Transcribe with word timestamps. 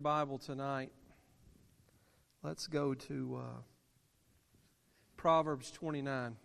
Bible 0.00 0.38
tonight, 0.38 0.92
let's 2.44 2.68
go 2.68 2.94
to 2.94 3.40
uh, 3.42 3.60
Proverbs 5.16 5.72
29. 5.72 6.36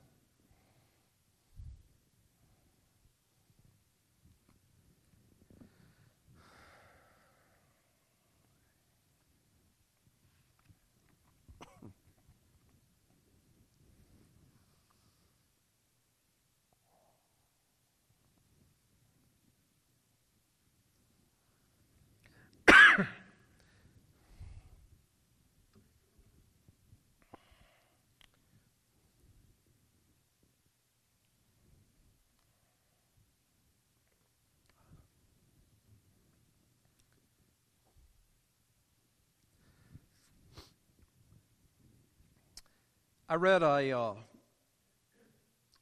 I 43.33 43.35
read 43.35 43.63
a 43.63 43.97
uh, 43.97 44.13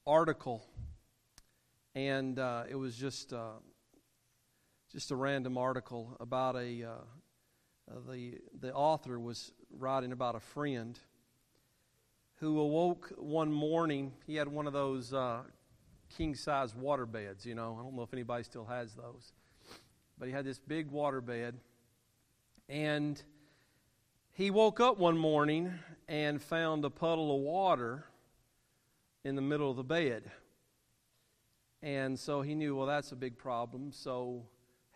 article, 0.07 0.63
and 1.93 2.39
uh, 2.39 2.63
it 2.69 2.75
was 2.75 2.95
just 2.95 3.33
uh, 3.33 3.59
just 4.89 5.11
a 5.11 5.17
random 5.17 5.57
article 5.57 6.15
about 6.21 6.55
a 6.55 6.85
uh, 6.85 7.99
the 8.09 8.37
the 8.57 8.73
author 8.73 9.19
was 9.19 9.51
writing 9.69 10.13
about 10.13 10.35
a 10.35 10.39
friend 10.39 10.97
who 12.35 12.57
awoke 12.57 13.11
one 13.17 13.51
morning. 13.51 14.13
He 14.25 14.37
had 14.37 14.47
one 14.47 14.65
of 14.65 14.71
those 14.71 15.13
uh, 15.13 15.41
king 16.15 16.35
size 16.35 16.73
water 16.73 17.05
beds. 17.05 17.45
You 17.45 17.55
know, 17.55 17.75
I 17.77 17.83
don't 17.83 17.97
know 17.97 18.03
if 18.03 18.13
anybody 18.13 18.45
still 18.45 18.65
has 18.67 18.93
those, 18.93 19.33
but 20.17 20.29
he 20.29 20.33
had 20.33 20.45
this 20.45 20.57
big 20.57 20.89
water 20.89 21.19
bed, 21.19 21.57
and 22.69 23.21
he 24.35 24.51
woke 24.51 24.79
up 24.79 24.97
one 24.97 25.17
morning 25.17 25.73
and 26.11 26.41
found 26.41 26.83
a 26.83 26.89
puddle 26.89 27.33
of 27.33 27.41
water 27.41 28.03
in 29.23 29.37
the 29.37 29.41
middle 29.41 29.71
of 29.71 29.77
the 29.77 29.83
bed. 29.83 30.29
And 31.81 32.19
so 32.19 32.41
he 32.41 32.53
knew, 32.53 32.75
well, 32.75 32.85
that's 32.85 33.13
a 33.13 33.15
big 33.15 33.37
problem. 33.37 33.93
So 33.93 34.43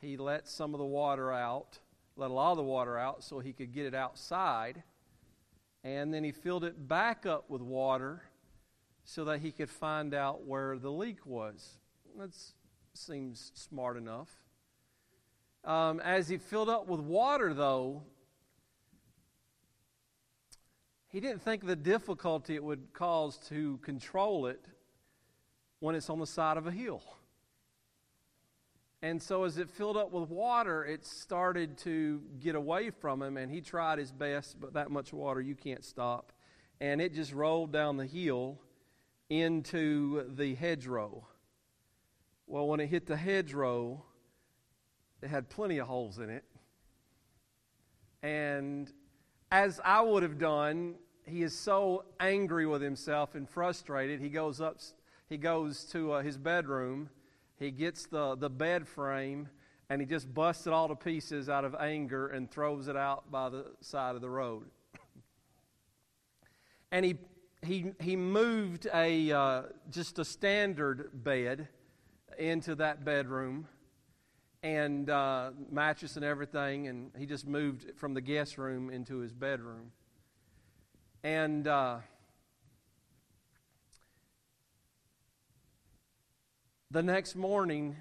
he 0.01 0.17
let 0.17 0.45
some 0.45 0.73
of 0.73 0.77
the 0.77 0.85
water 0.85 1.31
out, 1.31 1.79
let 2.17 2.31
a 2.31 2.33
lot 2.33 2.51
of 2.51 2.57
the 2.57 2.63
water 2.63 2.97
out 2.97 3.23
so 3.23 3.39
he 3.39 3.53
could 3.53 3.71
get 3.71 3.85
it 3.85 3.95
outside. 3.95 4.83
And 5.85 6.13
then 6.13 6.21
he 6.21 6.33
filled 6.33 6.65
it 6.65 6.85
back 6.85 7.25
up 7.25 7.49
with 7.49 7.61
water 7.61 8.21
so 9.05 9.23
that 9.23 9.39
he 9.39 9.53
could 9.53 9.69
find 9.69 10.13
out 10.13 10.45
where 10.45 10.77
the 10.77 10.91
leak 10.91 11.25
was. 11.25 11.77
That 12.19 12.31
seems 12.93 13.53
smart 13.55 13.95
enough. 13.95 14.29
Um, 15.63 16.01
as 16.01 16.27
he 16.27 16.37
filled 16.39 16.67
up 16.67 16.89
with 16.89 16.99
water, 16.99 17.53
though, 17.53 18.03
he 21.15 21.21
didn't 21.21 21.41
think 21.41 21.65
the 21.65 21.77
difficulty 21.77 22.55
it 22.55 22.63
would 22.65 22.91
cause 22.91 23.37
to 23.37 23.77
control 23.77 24.47
it 24.47 24.65
when 25.79 25.95
it's 25.95 26.09
on 26.09 26.19
the 26.19 26.27
side 26.27 26.57
of 26.57 26.67
a 26.67 26.71
hill. 26.71 27.01
And 29.01 29.23
so, 29.23 29.45
as 29.45 29.57
it 29.57 29.69
filled 29.69 29.95
up 29.95 30.11
with 30.11 30.29
water, 30.29 30.83
it 30.83 31.05
started 31.05 31.77
to 31.77 32.21
get 32.41 32.55
away 32.55 32.89
from 32.89 33.21
him, 33.21 33.37
and 33.37 33.49
he 33.49 33.61
tried 33.61 33.97
his 33.97 34.11
best, 34.11 34.59
but 34.59 34.73
that 34.73 34.91
much 34.91 35.13
water 35.13 35.39
you 35.39 35.55
can't 35.55 35.85
stop. 35.85 36.33
And 36.81 36.99
it 36.99 37.13
just 37.13 37.31
rolled 37.31 37.71
down 37.71 37.95
the 37.95 38.05
hill 38.05 38.59
into 39.29 40.29
the 40.35 40.53
hedgerow. 40.55 41.25
Well, 42.45 42.67
when 42.67 42.81
it 42.81 42.87
hit 42.87 43.05
the 43.05 43.15
hedgerow, 43.15 44.03
it 45.21 45.29
had 45.29 45.47
plenty 45.47 45.77
of 45.77 45.87
holes 45.87 46.19
in 46.19 46.29
it. 46.29 46.43
And 48.21 48.91
as 49.49 49.79
I 49.85 50.01
would 50.01 50.21
have 50.21 50.37
done 50.37 50.95
he 51.25 51.43
is 51.43 51.57
so 51.57 52.05
angry 52.19 52.65
with 52.65 52.81
himself 52.81 53.35
and 53.35 53.49
frustrated. 53.49 54.19
He 54.19 54.29
goes 54.29 54.61
up, 54.61 54.77
he 55.27 55.37
goes 55.37 55.83
to 55.85 56.13
uh, 56.13 56.21
his 56.21 56.37
bedroom. 56.37 57.09
He 57.57 57.71
gets 57.71 58.05
the, 58.05 58.35
the 58.35 58.49
bed 58.49 58.87
frame 58.87 59.49
and 59.89 60.01
he 60.01 60.07
just 60.07 60.33
busts 60.33 60.67
it 60.67 60.73
all 60.73 60.87
to 60.87 60.95
pieces 60.95 61.47
out 61.49 61.63
of 61.63 61.75
anger 61.75 62.27
and 62.27 62.49
throws 62.49 62.87
it 62.87 62.97
out 62.97 63.31
by 63.31 63.49
the 63.49 63.65
side 63.81 64.15
of 64.15 64.21
the 64.21 64.29
road. 64.29 64.65
and 66.91 67.05
he, 67.05 67.15
he, 67.63 67.91
he 67.99 68.15
moved 68.15 68.87
a, 68.93 69.31
uh, 69.31 69.61
just 69.91 70.19
a 70.19 70.25
standard 70.25 71.09
bed 71.23 71.67
into 72.37 72.75
that 72.75 73.05
bedroom 73.05 73.67
and 74.63 75.11
uh, 75.11 75.51
mattress 75.71 76.15
and 76.15 76.25
everything, 76.25 76.87
and 76.87 77.11
he 77.17 77.27
just 77.27 77.45
moved 77.45 77.91
from 77.97 78.15
the 78.15 78.21
guest 78.21 78.57
room 78.57 78.89
into 78.89 79.19
his 79.19 79.31
bedroom. 79.31 79.91
And 81.25 81.67
uh, 81.67 81.97
the 86.91 87.01
next 87.01 87.35
morning, 87.35 87.95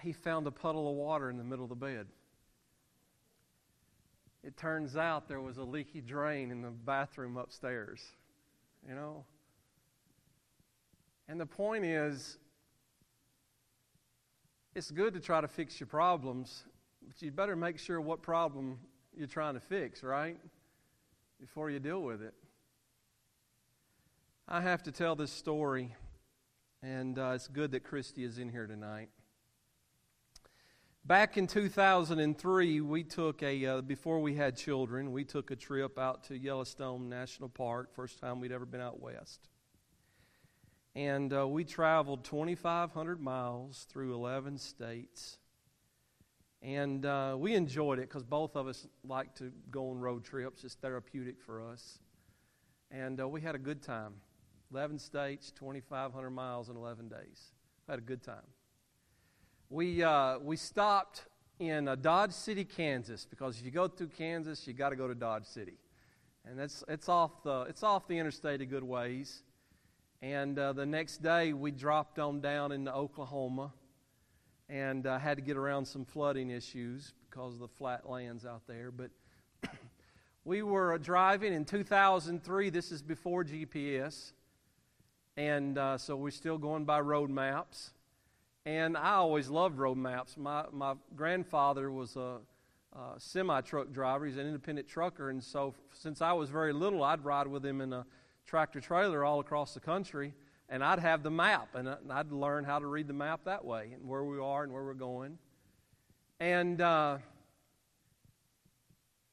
he 0.00 0.14
found 0.14 0.46
a 0.46 0.50
puddle 0.50 0.88
of 0.88 0.96
water 0.96 1.28
in 1.28 1.36
the 1.36 1.44
middle 1.44 1.64
of 1.64 1.68
the 1.68 1.74
bed. 1.74 2.06
It 4.42 4.56
turns 4.56 4.96
out 4.96 5.28
there 5.28 5.42
was 5.42 5.58
a 5.58 5.62
leaky 5.62 6.00
drain 6.00 6.50
in 6.50 6.62
the 6.62 6.70
bathroom 6.70 7.36
upstairs, 7.36 8.00
you 8.88 8.94
know? 8.94 9.26
And 11.28 11.38
the 11.38 11.44
point 11.44 11.84
is, 11.84 12.38
it's 14.74 14.90
good 14.90 15.12
to 15.12 15.20
try 15.20 15.42
to 15.42 15.48
fix 15.48 15.78
your 15.78 15.86
problems, 15.86 16.64
but 17.06 17.20
you 17.20 17.30
better 17.30 17.56
make 17.56 17.78
sure 17.78 18.00
what 18.00 18.22
problem 18.22 18.78
you're 19.14 19.26
trying 19.26 19.52
to 19.52 19.60
fix, 19.60 20.02
right? 20.02 20.38
Before 21.38 21.68
you 21.68 21.78
deal 21.78 22.00
with 22.00 22.22
it. 22.22 22.32
I 24.52 24.60
have 24.62 24.82
to 24.82 24.90
tell 24.90 25.14
this 25.14 25.30
story, 25.30 25.94
and 26.82 27.16
uh, 27.16 27.34
it's 27.36 27.46
good 27.46 27.70
that 27.70 27.84
Christy 27.84 28.24
is 28.24 28.38
in 28.38 28.48
here 28.48 28.66
tonight. 28.66 29.08
Back 31.04 31.36
in 31.36 31.46
2003, 31.46 32.80
we 32.80 33.04
took 33.04 33.44
a, 33.44 33.64
uh, 33.64 33.80
before 33.82 34.18
we 34.18 34.34
had 34.34 34.56
children, 34.56 35.12
we 35.12 35.22
took 35.22 35.52
a 35.52 35.56
trip 35.56 36.00
out 36.00 36.24
to 36.24 36.36
Yellowstone 36.36 37.08
National 37.08 37.48
Park, 37.48 37.94
first 37.94 38.18
time 38.18 38.40
we'd 38.40 38.50
ever 38.50 38.66
been 38.66 38.80
out 38.80 39.00
west. 39.00 39.48
And 40.96 41.32
uh, 41.32 41.46
we 41.46 41.62
traveled 41.62 42.24
2,500 42.24 43.20
miles 43.20 43.86
through 43.88 44.14
11 44.14 44.58
states. 44.58 45.38
And 46.60 47.06
uh, 47.06 47.36
we 47.38 47.54
enjoyed 47.54 48.00
it 48.00 48.08
because 48.08 48.24
both 48.24 48.56
of 48.56 48.66
us 48.66 48.88
like 49.04 49.32
to 49.36 49.52
go 49.70 49.90
on 49.90 50.00
road 50.00 50.24
trips. 50.24 50.64
It's 50.64 50.74
therapeutic 50.74 51.40
for 51.40 51.62
us. 51.62 52.00
And 52.90 53.20
uh, 53.20 53.28
we 53.28 53.42
had 53.42 53.54
a 53.54 53.58
good 53.58 53.80
time. 53.80 54.14
11 54.72 54.98
states, 54.98 55.52
2,500 55.52 56.30
miles 56.30 56.68
in 56.68 56.76
11 56.76 57.08
days. 57.08 57.52
Had 57.88 57.98
a 57.98 58.02
good 58.02 58.22
time. 58.22 58.36
We, 59.68 60.02
uh, 60.02 60.38
we 60.38 60.56
stopped 60.56 61.26
in 61.58 61.88
uh, 61.88 61.94
Dodge 61.94 62.32
City, 62.32 62.64
Kansas, 62.64 63.26
because 63.28 63.58
if 63.58 63.64
you 63.64 63.70
go 63.70 63.88
through 63.88 64.08
Kansas, 64.08 64.66
you 64.66 64.72
got 64.72 64.90
to 64.90 64.96
go 64.96 65.08
to 65.08 65.14
Dodge 65.14 65.46
City. 65.46 65.78
And 66.44 66.58
that's, 66.58 66.82
it's, 66.88 67.08
off 67.08 67.42
the, 67.42 67.62
it's 67.62 67.82
off 67.82 68.08
the 68.08 68.18
interstate 68.18 68.60
a 68.60 68.66
good 68.66 68.82
ways. 68.82 69.42
And 70.22 70.58
uh, 70.58 70.72
the 70.72 70.86
next 70.86 71.22
day, 71.22 71.52
we 71.52 71.70
dropped 71.70 72.18
on 72.18 72.40
down 72.40 72.72
into 72.72 72.94
Oklahoma 72.94 73.72
and 74.68 75.06
uh, 75.06 75.18
had 75.18 75.36
to 75.36 75.42
get 75.42 75.56
around 75.56 75.84
some 75.84 76.04
flooding 76.04 76.50
issues 76.50 77.12
because 77.28 77.54
of 77.54 77.60
the 77.60 77.68
flat 77.68 78.08
lands 78.08 78.46
out 78.46 78.62
there. 78.66 78.90
But 78.90 79.10
we 80.44 80.62
were 80.62 80.96
driving 80.98 81.52
in 81.52 81.64
2003. 81.64 82.70
This 82.70 82.92
is 82.92 83.02
before 83.02 83.44
GPS. 83.44 84.32
And 85.40 85.78
uh, 85.78 85.96
so 85.96 86.16
we're 86.16 86.32
still 86.32 86.58
going 86.58 86.84
by 86.84 87.00
road 87.00 87.30
maps. 87.30 87.92
And 88.66 88.94
I 88.94 89.14
always 89.14 89.48
loved 89.48 89.78
road 89.78 89.96
maps. 89.96 90.36
My, 90.36 90.66
my 90.70 90.96
grandfather 91.16 91.90
was 91.90 92.14
a, 92.16 92.40
a 92.92 93.18
semi 93.18 93.62
truck 93.62 93.90
driver, 93.90 94.26
he's 94.26 94.36
an 94.36 94.46
independent 94.46 94.86
trucker. 94.86 95.30
And 95.30 95.42
so 95.42 95.72
since 95.94 96.20
I 96.20 96.34
was 96.34 96.50
very 96.50 96.74
little, 96.74 97.02
I'd 97.02 97.24
ride 97.24 97.46
with 97.46 97.64
him 97.64 97.80
in 97.80 97.94
a 97.94 98.04
tractor 98.46 98.82
trailer 98.82 99.24
all 99.24 99.40
across 99.40 99.72
the 99.72 99.80
country. 99.80 100.34
And 100.68 100.84
I'd 100.84 100.98
have 100.98 101.22
the 101.22 101.30
map, 101.30 101.74
and 101.74 101.88
I'd 102.10 102.30
learn 102.30 102.64
how 102.64 102.78
to 102.78 102.86
read 102.86 103.08
the 103.08 103.14
map 103.14 103.40
that 103.44 103.64
way, 103.64 103.92
and 103.94 104.06
where 104.06 104.22
we 104.22 104.38
are 104.38 104.62
and 104.62 104.70
where 104.70 104.84
we're 104.84 104.92
going. 104.92 105.38
And 106.38 106.82
uh, 106.82 107.16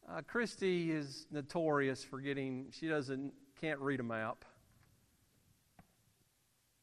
uh, 0.09 0.21
Christy 0.25 0.89
is 0.89 1.27
notorious 1.31 2.01
for 2.01 2.21
getting, 2.21 2.67
she 2.71 2.87
doesn't, 2.87 3.33
can't 3.59 3.79
read 3.81 3.99
a 3.99 4.03
map. 4.03 4.45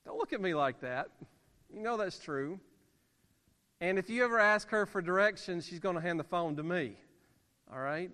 Don't 0.05 0.19
look 0.19 0.33
at 0.33 0.41
me 0.41 0.55
like 0.55 0.81
that. 0.81 1.09
You 1.73 1.81
know 1.81 1.97
that's 1.97 2.19
true. 2.19 2.61
And 3.81 3.99
if 3.99 4.09
you 4.09 4.25
ever 4.25 4.39
ask 4.39 4.69
her 4.69 4.87
for 4.87 5.03
directions, 5.03 5.67
she's 5.67 5.81
going 5.81 5.97
to 5.97 6.01
hand 6.01 6.21
the 6.21 6.25
phone 6.25 6.57
to 6.57 6.63
me. 6.63 6.97
all 7.73 7.81
right? 7.81 8.11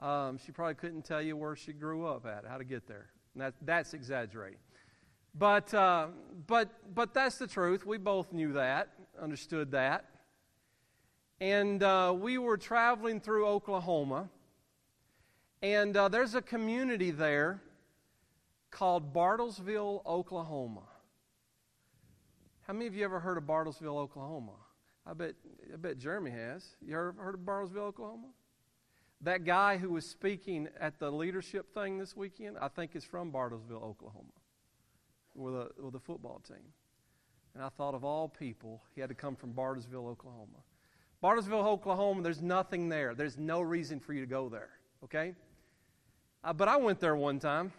Um, 0.00 0.38
she 0.44 0.52
probably 0.52 0.74
couldn't 0.74 1.02
tell 1.02 1.22
you 1.22 1.36
where 1.36 1.56
she 1.56 1.72
grew 1.72 2.06
up 2.06 2.26
at, 2.26 2.44
how 2.46 2.58
to 2.58 2.64
get 2.64 2.86
there. 2.86 3.06
That, 3.36 3.54
that's 3.62 3.94
exaggerating. 3.94 4.58
But, 5.34 5.72
uh, 5.74 6.08
but, 6.46 6.70
but 6.94 7.12
that's 7.12 7.36
the 7.36 7.46
truth. 7.46 7.84
We 7.84 7.98
both 7.98 8.32
knew 8.32 8.54
that, 8.54 8.88
understood 9.20 9.70
that. 9.72 10.06
And 11.40 11.82
uh, 11.82 12.14
we 12.18 12.38
were 12.38 12.56
traveling 12.56 13.20
through 13.20 13.46
Oklahoma. 13.46 14.30
And 15.62 15.96
uh, 15.96 16.08
there's 16.08 16.34
a 16.34 16.42
community 16.42 17.10
there 17.10 17.62
called 18.70 19.12
Bartlesville, 19.14 20.04
Oklahoma. 20.06 20.82
How 22.66 22.72
many 22.72 22.86
of 22.86 22.94
you 22.94 23.04
ever 23.04 23.20
heard 23.20 23.38
of 23.38 23.44
Bartlesville, 23.44 23.96
Oklahoma? 23.96 24.52
I 25.06 25.12
bet, 25.12 25.34
I 25.72 25.76
bet 25.76 25.98
Jeremy 25.98 26.32
has. 26.32 26.76
You 26.84 26.94
ever 26.96 27.14
heard 27.18 27.34
of 27.34 27.40
Bartlesville, 27.40 27.88
Oklahoma? 27.88 28.28
That 29.20 29.44
guy 29.44 29.76
who 29.76 29.90
was 29.90 30.04
speaking 30.04 30.68
at 30.78 30.98
the 30.98 31.10
leadership 31.10 31.72
thing 31.72 31.98
this 31.98 32.16
weekend, 32.16 32.58
I 32.60 32.68
think 32.68 32.96
is 32.96 33.04
from 33.04 33.32
Bartlesville, 33.32 33.82
Oklahoma, 33.82 34.32
with 35.34 35.54
a, 35.54 35.68
with 35.80 35.94
a 35.94 36.00
football 36.00 36.42
team. 36.46 36.72
And 37.54 37.62
I 37.64 37.68
thought 37.70 37.94
of 37.94 38.04
all 38.04 38.28
people, 38.28 38.82
he 38.94 39.00
had 39.00 39.08
to 39.08 39.14
come 39.14 39.36
from 39.36 39.54
Bartlesville, 39.54 40.08
Oklahoma. 40.08 40.58
Bartlesville, 41.22 41.64
Oklahoma, 41.64 42.22
there's 42.22 42.42
nothing 42.42 42.88
there. 42.88 43.14
There's 43.14 43.38
no 43.38 43.62
reason 43.62 44.00
for 44.00 44.12
you 44.12 44.20
to 44.20 44.26
go 44.26 44.48
there, 44.48 44.70
okay? 45.04 45.34
Uh, 46.44 46.52
but 46.52 46.68
I 46.68 46.76
went 46.76 47.00
there 47.00 47.16
one 47.16 47.38
time, 47.38 47.72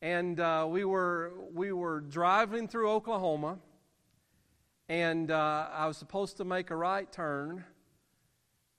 and 0.00 0.38
uh, 0.38 0.66
we, 0.68 0.84
were, 0.84 1.32
we 1.52 1.72
were 1.72 2.00
driving 2.00 2.68
through 2.68 2.90
Oklahoma, 2.90 3.58
and 4.88 5.30
uh, 5.30 5.68
I 5.72 5.86
was 5.86 5.96
supposed 5.96 6.36
to 6.38 6.44
make 6.44 6.70
a 6.70 6.76
right 6.76 7.10
turn 7.10 7.64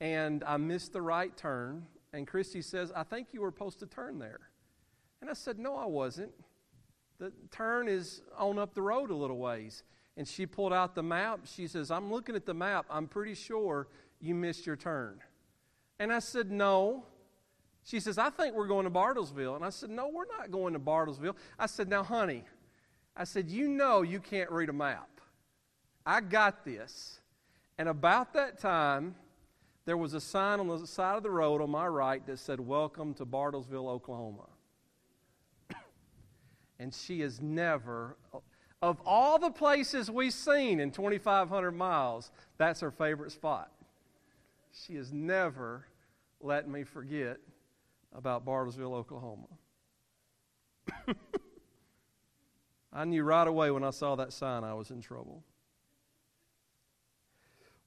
and 0.02 0.44
I 0.46 0.58
missed 0.58 0.94
the 0.94 1.02
right 1.02 1.36
turn. 1.36 1.86
And 2.14 2.26
Christy 2.26 2.62
says, 2.62 2.92
I 2.96 3.04
think 3.04 3.28
you 3.34 3.42
were 3.42 3.52
supposed 3.52 3.80
to 3.80 3.86
turn 3.86 4.20
there. 4.20 4.40
And 5.22 5.30
I 5.30 5.34
said, 5.34 5.60
No, 5.60 5.76
I 5.76 5.86
wasn't. 5.86 6.32
The 7.20 7.34
turn 7.52 7.88
is 7.90 8.22
on 8.38 8.58
up 8.58 8.74
the 8.74 8.82
road 8.82 9.12
a 9.12 9.16
little 9.16 9.38
ways. 9.38 9.84
And 10.16 10.28
she 10.28 10.46
pulled 10.46 10.74
out 10.74 10.96
the 10.96 11.04
map. 11.04 11.42
She 11.44 11.68
says, 11.68 11.92
I'm 11.92 12.12
looking 12.12 12.36
at 12.36 12.46
the 12.46 12.54
map. 12.54 12.86
I'm 12.90 13.08
pretty 13.08 13.36
sure 13.36 13.88
you 14.20 14.36
missed 14.36 14.66
your 14.66 14.76
turn. 14.76 15.20
And 16.00 16.12
I 16.12 16.20
said, 16.20 16.50
No. 16.50 17.06
She 17.84 18.00
says, 18.00 18.18
I 18.18 18.30
think 18.30 18.56
we're 18.56 18.68
going 18.68 18.86
to 18.86 18.92
Bartlesville. 18.92 19.56
And 19.56 19.66
I 19.66 19.70
said, 19.70 19.90
No, 19.90 20.08
we're 20.08 20.28
not 20.38 20.52
going 20.52 20.74
to 20.74 20.80
Bartlesville. 20.80 21.36
I 21.58 21.66
said, 21.66 21.90
Now, 21.90 22.04
honey, 22.04 22.44
I 23.16 23.24
said, 23.24 23.50
You 23.50 23.68
know 23.68 24.02
you 24.02 24.20
can't 24.20 24.52
read 24.52 24.70
a 24.70 24.74
map. 24.74 25.10
I 26.06 26.22
got 26.22 26.66
this. 26.66 27.20
And 27.78 27.90
about 27.90 28.34
that 28.34 28.60
time, 28.60 29.16
there 29.86 29.98
was 29.98 30.14
a 30.14 30.22
sign 30.22 30.60
on 30.60 30.68
the 30.68 30.86
side 30.86 31.16
of 31.16 31.24
the 31.24 31.32
road 31.32 31.62
on 31.62 31.72
my 31.72 31.88
right 31.88 32.26
that 32.28 32.40
said, 32.40 32.60
Welcome 32.60 33.14
to 33.16 33.26
Bartlesville, 33.26 33.88
Oklahoma. 33.88 34.48
and 36.80 36.94
she 36.94 37.22
has 37.22 37.42
never, 37.42 38.18
of 38.82 39.02
all 39.06 39.40
the 39.40 39.50
places 39.50 40.12
we've 40.12 40.34
seen 40.34 40.80
in 40.80 40.92
2,500 40.92 41.72
miles, 41.72 42.32
that's 42.58 42.82
her 42.82 42.92
favorite 42.92 43.32
spot. 43.32 43.72
She 44.72 44.96
has 44.96 45.12
never 45.12 45.86
let 46.42 46.70
me 46.70 46.84
forget 46.84 47.38
about 48.14 48.46
Bartlesville, 48.46 48.94
Oklahoma. 48.94 49.48
I 52.94 53.06
knew 53.06 53.24
right 53.24 53.48
away 53.48 53.70
when 53.72 53.84
I 53.84 53.92
saw 53.92 54.16
that 54.16 54.34
sign 54.34 54.64
I 54.64 54.74
was 54.74 54.90
in 54.90 55.02
trouble. 55.02 55.44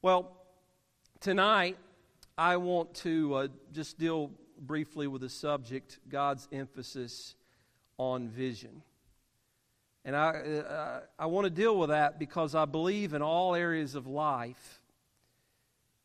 Well, 0.00 0.36
tonight 1.20 1.76
I 2.36 2.56
want 2.56 2.94
to 2.96 3.34
uh, 3.34 3.48
just 3.72 3.98
deal 3.98 4.30
briefly 4.58 5.06
with 5.06 5.22
the 5.22 5.28
subject 5.28 5.98
God's 6.08 6.48
emphasis 6.52 7.34
on 7.98 8.28
vision. 8.28 8.82
And 10.04 10.16
I, 10.16 10.30
uh, 10.30 11.00
I 11.18 11.26
want 11.26 11.44
to 11.44 11.50
deal 11.50 11.78
with 11.78 11.90
that 11.90 12.18
because 12.18 12.54
I 12.54 12.64
believe 12.64 13.14
in 13.14 13.22
all 13.22 13.54
areas 13.54 13.94
of 13.94 14.06
life, 14.06 14.81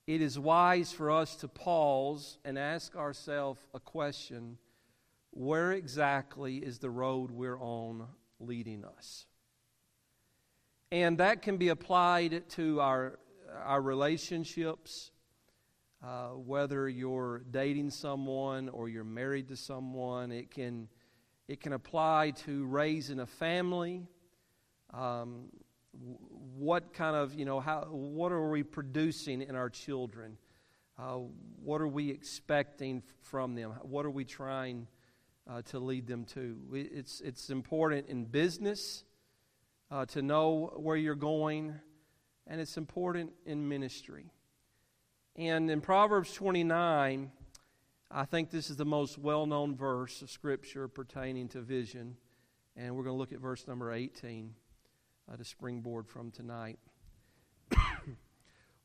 it 0.08 0.22
is 0.22 0.40
wise 0.40 0.92
for 0.92 1.12
us 1.12 1.36
to 1.38 1.48
pause 1.48 2.40
and 2.44 2.58
ask 2.58 2.96
ourselves 2.96 3.60
a 3.74 3.80
question 3.80 4.58
where 5.32 5.74
exactly 5.74 6.58
is 6.58 6.80
the 6.80 6.90
road 6.90 7.30
we're 7.30 7.60
on 7.60 8.08
leading 8.40 8.84
us? 8.86 9.26
And 10.92 11.18
that 11.18 11.42
can 11.42 11.58
be 11.58 11.68
applied 11.68 12.50
to 12.52 12.80
our, 12.80 13.20
our 13.64 13.82
relationships 13.82 15.12
uh, 16.04 16.28
whether 16.30 16.88
you're 16.88 17.40
dating 17.50 17.90
someone 17.90 18.70
or 18.70 18.88
you're 18.88 19.04
married 19.04 19.48
to 19.48 19.56
someone. 19.56 20.32
It 20.32 20.52
can, 20.52 20.88
it 21.48 21.60
can 21.60 21.74
apply 21.74 22.32
to 22.46 22.66
raising 22.66 23.20
a 23.20 23.26
family. 23.26 24.08
Um, 24.94 25.50
what 26.58 26.94
kind 26.94 27.16
of, 27.16 27.34
you 27.34 27.46
know, 27.46 27.60
how, 27.60 27.88
what 27.90 28.32
are 28.32 28.50
we 28.50 28.64
producing 28.64 29.42
in 29.42 29.56
our 29.56 29.70
children? 29.70 30.38
Uh, 30.98 31.20
what 31.64 31.82
are 31.82 31.88
we 31.88 32.10
expecting 32.10 33.04
from 33.22 33.56
them? 33.56 33.72
What 33.84 34.06
are 34.06 34.10
we 34.10 34.26
trying 34.26 34.88
uh, 35.48 35.62
to 35.64 35.80
lead 35.80 36.08
them 36.08 36.26
to? 36.26 36.58
It's, 36.74 37.22
it's 37.22 37.50
important 37.50 38.08
in 38.08 38.26
business 38.26 39.04
uh, 39.92 40.06
to 40.08 40.22
know 40.22 40.74
where 40.76 40.96
you're 40.96 41.16
going, 41.16 41.76
and 42.48 42.60
it's 42.60 42.78
important 42.78 43.32
in 43.46 43.68
ministry. 43.68 44.32
And 45.36 45.70
in 45.70 45.82
Proverbs 45.82 46.34
29, 46.34 47.32
I 48.10 48.26
think 48.26 48.50
this 48.50 48.70
is 48.70 48.78
the 48.78 48.86
most 48.86 49.20
well 49.20 49.46
known 49.46 49.76
verse 49.76 50.22
of 50.24 50.32
Scripture 50.32 50.88
pertaining 50.88 51.50
to 51.50 51.62
vision. 51.62 52.18
And 52.76 52.96
we're 52.96 53.04
going 53.04 53.16
to 53.16 53.20
look 53.20 53.34
at 53.34 53.40
verse 53.40 53.68
number 53.68 53.92
18 53.92 54.54
uh, 55.32 55.36
to 55.36 55.44
springboard 55.44 56.08
from 56.08 56.32
tonight. 56.32 56.80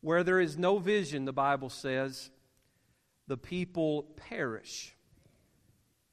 Where 0.01 0.25
there 0.25 0.41
is 0.41 0.59
no 0.59 0.79
vision, 0.79 1.25
the 1.25 1.33
Bible 1.33 1.71
says, 1.71 2.31
the 3.29 3.37
people 3.37 4.05
perish. 4.17 4.95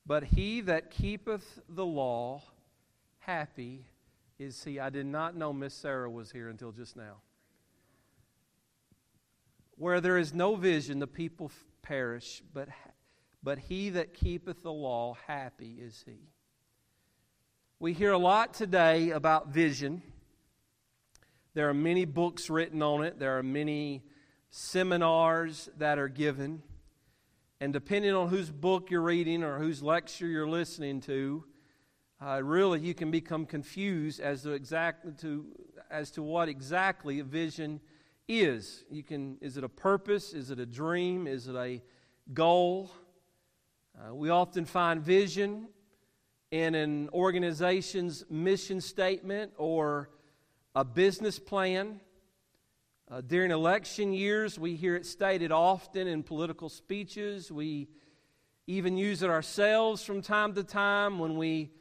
But 0.05 0.23
he 0.23 0.61
that 0.61 0.91
keepeth 0.91 1.59
the 1.67 1.85
law, 1.85 2.43
happy 3.19 3.85
is 4.37 4.63
he. 4.63 4.79
I 4.79 4.89
did 4.89 5.05
not 5.05 5.35
know 5.35 5.53
Miss 5.53 5.73
Sarah 5.73 6.09
was 6.09 6.31
here 6.31 6.49
until 6.49 6.71
just 6.71 6.95
now. 6.95 7.17
Where 9.75 10.01
there 10.01 10.17
is 10.17 10.33
no 10.33 10.55
vision, 10.55 10.99
the 10.99 11.07
people 11.07 11.51
perish, 11.81 12.41
but, 12.53 12.69
but 13.41 13.59
he 13.59 13.89
that 13.91 14.13
keepeth 14.13 14.61
the 14.63 14.73
law, 14.73 15.15
happy 15.27 15.77
is 15.79 16.03
he. 16.05 16.29
We 17.79 17.93
hear 17.93 18.11
a 18.11 18.17
lot 18.17 18.53
today 18.53 19.11
about 19.11 19.49
vision. 19.49 20.01
There 21.55 21.67
are 21.67 21.73
many 21.73 22.05
books 22.05 22.49
written 22.49 22.83
on 22.83 23.03
it, 23.03 23.19
there 23.19 23.37
are 23.37 23.43
many 23.43 24.03
seminars 24.51 25.69
that 25.77 25.97
are 25.97 26.07
given. 26.07 26.61
And 27.59 27.73
depending 27.73 28.13
on 28.13 28.29
whose 28.29 28.51
book 28.51 28.89
you're 28.89 29.01
reading 29.01 29.43
or 29.43 29.57
whose 29.57 29.83
lecture 29.83 30.27
you're 30.27 30.47
listening 30.47 31.01
to, 31.01 31.43
uh, 32.21 32.41
really 32.43 32.79
you 32.79 32.93
can 32.93 33.11
become 33.11 33.45
confused 33.45 34.19
as 34.19 34.43
to, 34.43 34.51
exact, 34.51 35.19
to, 35.21 35.45
as 35.89 36.11
to 36.11 36.23
what 36.23 36.49
exactly 36.49 37.19
a 37.19 37.23
vision 37.23 37.81
is. 38.27 38.85
You 38.89 39.03
can, 39.03 39.37
is 39.41 39.57
it 39.57 39.63
a 39.63 39.69
purpose? 39.69 40.33
Is 40.33 40.51
it 40.51 40.59
a 40.59 40.65
dream? 40.65 41.27
Is 41.27 41.47
it 41.47 41.55
a 41.55 41.81
goal? 42.33 42.91
Uh, 43.97 44.13
we 44.13 44.29
often 44.29 44.65
find 44.65 45.01
vision 45.01 45.67
in 46.51 46.75
an 46.75 47.09
organization's 47.09 48.23
mission 48.29 48.81
statement 48.81 49.51
or 49.57 50.09
a 50.79 50.83
business 50.85 51.39
plan. 51.39 51.99
Uh, 53.11 53.19
during 53.19 53.51
election 53.51 54.13
years, 54.13 54.57
we 54.57 54.77
hear 54.77 54.95
it 54.95 55.05
stated 55.05 55.51
often 55.51 56.07
in 56.07 56.23
political 56.23 56.69
speeches. 56.69 57.51
We 57.51 57.89
even 58.65 58.95
use 58.95 59.21
it 59.21 59.29
ourselves 59.29 60.05
from 60.05 60.21
time 60.21 60.53
to 60.53 60.63
time 60.63 61.19
when 61.19 61.35
we 61.37 61.71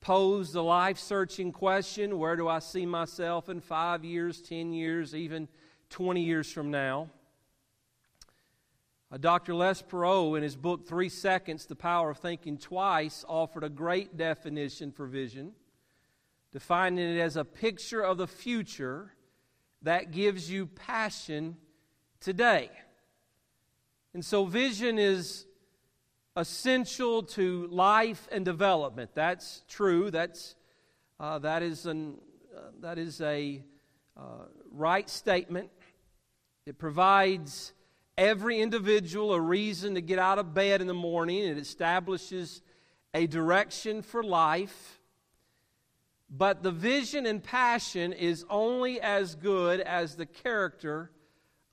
pose 0.00 0.52
the 0.52 0.62
life 0.62 1.00
searching 1.00 1.50
question 1.50 2.16
where 2.16 2.36
do 2.36 2.46
I 2.46 2.60
see 2.60 2.86
myself 2.86 3.48
in 3.48 3.60
five 3.60 4.04
years, 4.04 4.40
ten 4.40 4.72
years, 4.72 5.16
even 5.16 5.48
20 5.90 6.22
years 6.22 6.48
from 6.48 6.70
now. 6.70 7.10
Uh, 9.10 9.16
Dr. 9.16 9.56
Les 9.56 9.82
Parrott, 9.82 10.36
in 10.36 10.44
his 10.44 10.54
book 10.54 10.86
Three 10.86 11.08
Seconds 11.08 11.66
The 11.66 11.74
Power 11.74 12.10
of 12.10 12.18
Thinking 12.18 12.58
Twice, 12.58 13.24
offered 13.26 13.64
a 13.64 13.68
great 13.68 14.16
definition 14.16 14.92
for 14.92 15.08
vision, 15.08 15.54
defining 16.54 17.16
it 17.16 17.20
as 17.20 17.36
a 17.36 17.44
picture 17.44 18.00
of 18.00 18.16
the 18.16 18.28
future 18.28 19.10
that 19.82 20.12
gives 20.12 20.48
you 20.48 20.66
passion 20.66 21.56
today. 22.20 22.70
And 24.14 24.24
so, 24.24 24.44
vision 24.44 24.96
is 24.96 25.46
essential 26.36 27.24
to 27.24 27.66
life 27.66 28.28
and 28.30 28.44
development. 28.44 29.10
That's 29.14 29.64
true. 29.68 30.12
That's, 30.12 30.54
uh, 31.18 31.40
that, 31.40 31.64
is 31.64 31.86
an, 31.86 32.18
uh, 32.56 32.60
that 32.82 32.98
is 32.98 33.20
a 33.20 33.60
uh, 34.16 34.46
right 34.70 35.10
statement. 35.10 35.70
It 36.66 36.78
provides 36.78 37.72
every 38.16 38.60
individual 38.60 39.34
a 39.34 39.40
reason 39.40 39.96
to 39.96 40.00
get 40.00 40.20
out 40.20 40.38
of 40.38 40.54
bed 40.54 40.80
in 40.80 40.86
the 40.86 40.94
morning. 40.94 41.42
It 41.44 41.58
establishes 41.58 42.62
a 43.12 43.26
direction 43.26 44.02
for 44.02 44.22
life. 44.22 45.00
But 46.30 46.62
the 46.62 46.70
vision 46.70 47.26
and 47.26 47.42
passion 47.42 48.12
is 48.12 48.44
only 48.50 49.00
as 49.00 49.34
good 49.34 49.80
as 49.80 50.16
the 50.16 50.26
character 50.26 51.10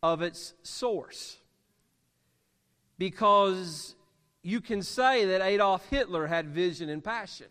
of 0.03 0.21
its 0.21 0.53
source. 0.63 1.37
Because 2.97 3.95
you 4.43 4.61
can 4.61 4.81
say 4.81 5.25
that 5.25 5.41
Adolf 5.41 5.87
Hitler 5.89 6.27
had 6.27 6.47
vision 6.47 6.89
and 6.89 7.03
passion. 7.03 7.47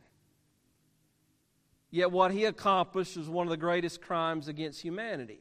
Yet 1.90 2.12
what 2.12 2.30
he 2.30 2.45
accomplished 2.45 3.16
was 3.16 3.28
one 3.28 3.47
of 3.47 3.50
the 3.50 3.57
greatest 3.57 4.00
crimes 4.00 4.47
against 4.47 4.80
humanity. 4.80 5.40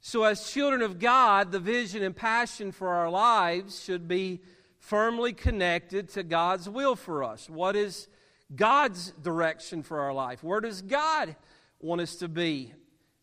So, 0.00 0.24
as 0.24 0.50
children 0.50 0.82
of 0.82 0.98
God, 0.98 1.52
the 1.52 1.60
vision 1.60 2.02
and 2.02 2.14
passion 2.14 2.72
for 2.72 2.88
our 2.88 3.08
lives 3.08 3.82
should 3.82 4.08
be 4.08 4.40
firmly 4.78 5.32
connected 5.32 6.08
to 6.10 6.24
God's 6.24 6.68
will 6.68 6.96
for 6.96 7.22
us. 7.22 7.48
What 7.48 7.76
is 7.76 8.08
God's 8.54 9.12
direction 9.22 9.82
for 9.82 10.00
our 10.00 10.12
life? 10.12 10.42
Where 10.42 10.60
does 10.60 10.82
God 10.82 11.36
want 11.80 12.00
us 12.00 12.16
to 12.16 12.28
be 12.28 12.72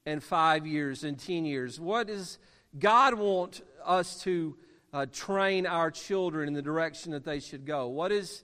in 0.06 0.20
five 0.20 0.66
years, 0.66 1.04
in 1.04 1.16
10 1.16 1.46
years? 1.46 1.80
What 1.80 2.08
does 2.08 2.40
God 2.78 3.14
want 3.14 3.62
us 3.86 4.22
to 4.24 4.58
uh, 4.92 5.06
train 5.12 5.66
our 5.66 5.92
children 5.92 6.48
in 6.48 6.54
the 6.54 6.62
direction 6.62 7.12
that 7.12 7.24
they 7.24 7.40
should 7.40 7.66
go? 7.66 7.88
What 7.88 8.10
does 8.10 8.44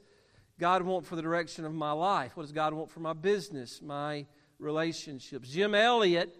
God 0.60 0.84
want 0.84 1.06
for 1.06 1.16
the 1.16 1.22
direction 1.22 1.66
of 1.66 1.74
my 1.74 1.92
life? 1.92 2.36
What 2.38 2.44
does 2.44 2.52
God 2.52 2.74
want 2.74 2.92
for 2.92 3.00
my 3.00 3.14
business, 3.14 3.82
my 3.82 4.26
relationships? 4.60 5.50
Jim 5.50 5.76
Elliot 5.76 6.36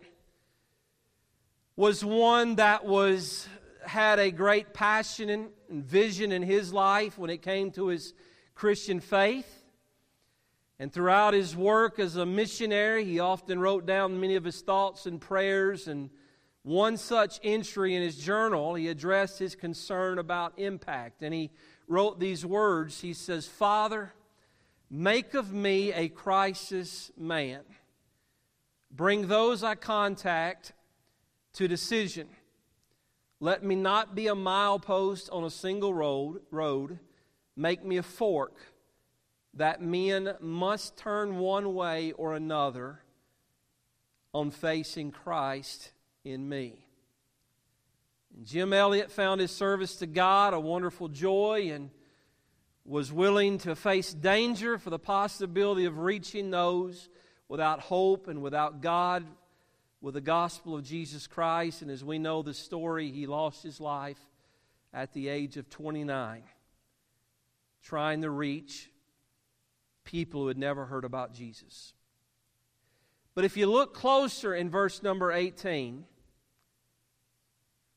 was 1.76 2.06
one 2.06 2.56
that 2.56 2.86
was 2.86 3.48
had 3.86 4.20
a 4.20 4.32
great 4.32 4.74
passion 4.74 5.30
and 5.30 5.50
vision 5.70 6.32
in 6.32 6.42
his 6.42 6.74
life 6.74 7.18
when 7.18 7.30
it 7.30 7.42
came 7.42 7.72
to 7.72 7.88
his 7.88 8.14
Christian 8.56 9.00
faith. 9.00 9.65
And 10.78 10.92
throughout 10.92 11.34
his 11.34 11.56
work 11.56 12.00
as 12.00 12.18
a 12.18 12.26
missionary, 12.26 13.06
he 13.06 13.20
often 13.20 13.60
wrote 13.60 13.86
down 13.86 14.20
many 14.20 14.36
of 14.36 14.44
his 14.44 14.62
thoughts 14.62 15.06
and 15.06 15.22
prayers. 15.22 15.88
And 15.88 16.10
one 16.64 16.98
such 16.98 17.40
entry 17.44 17.96
in 17.96 18.02
his 18.02 18.18
journal, 18.18 18.76
he 18.76 18.90
addressed 18.90 19.40
his 19.40 19.56
concern 19.56 20.20
about 20.20 20.60
impact. 20.60 21.24
And 21.24 21.34
he 21.34 21.52
wrote 21.88 22.20
these 22.20 22.46
words 22.46 23.00
He 23.00 23.14
says, 23.14 23.48
Father, 23.48 24.14
make 24.90 25.34
of 25.34 25.54
me 25.54 25.94
a 25.94 26.10
crisis 26.10 27.12
man. 27.18 27.62
Bring 28.92 29.28
those 29.28 29.64
I 29.64 29.76
contact 29.76 30.74
to 31.54 31.68
decision. 31.70 32.28
Let 33.40 33.64
me 33.64 33.76
not 33.76 34.16
be 34.16 34.28
a 34.28 34.36
milepost 34.36 35.30
on 35.32 35.44
a 35.44 35.50
single 35.50 35.94
road, 35.94 36.42
road. 36.52 37.00
Make 37.56 37.84
me 37.86 37.98
a 37.98 38.04
fork 38.04 38.58
that 39.56 39.82
men 39.82 40.36
must 40.40 40.98
turn 40.98 41.38
one 41.38 41.74
way 41.74 42.12
or 42.12 42.36
another 42.36 43.00
on 44.34 44.52
facing 44.52 45.12
Christ 45.12 45.92
in 46.24 46.48
me. 46.48 46.86
Jim 48.44 48.74
Elliot 48.74 49.12
found 49.12 49.40
his 49.40 49.52
service 49.52 49.96
to 49.98 50.06
God 50.06 50.54
a 50.54 50.60
wonderful 50.60 51.08
joy 51.08 51.70
and 51.72 51.90
was 52.84 53.14
willing 53.14 53.58
to 53.60 53.76
face 53.76 54.14
danger 54.14 54.78
for 54.78 54.90
the 54.90 55.00
possibility 55.00 55.86
of 55.86 56.00
reaching 56.00 56.52
those 56.52 57.10
without 57.48 57.80
hope 57.80 58.28
and 58.28 58.42
without 58.42 58.82
God 58.82 59.26
with 60.02 60.16
the 60.16 60.22
gospel 60.22 60.76
of 60.76 60.84
Jesus 60.84 61.28
Christ. 61.28 61.82
And 61.82 61.90
as 61.90 62.04
we 62.04 62.20
know 62.20 62.42
the 62.42 62.54
story, 62.54 63.10
he 63.12 63.26
lost 63.26 63.64
his 63.64 63.80
life 63.80 64.20
at 64.94 65.14
the 65.14 65.30
age 65.30 65.56
of 65.56 65.70
29, 65.70 66.44
trying 67.82 68.22
to 68.22 68.30
reach 68.30 68.90
people 70.06 70.42
who 70.42 70.48
had 70.48 70.58
never 70.58 70.86
heard 70.86 71.04
about 71.04 71.34
Jesus. 71.34 71.94
But 73.34 73.44
if 73.44 73.58
you 73.58 73.70
look 73.70 73.94
closer 73.94 74.56
in 74.56 74.70
verse 74.70 75.04
number 75.04 75.32
18, 75.32 76.06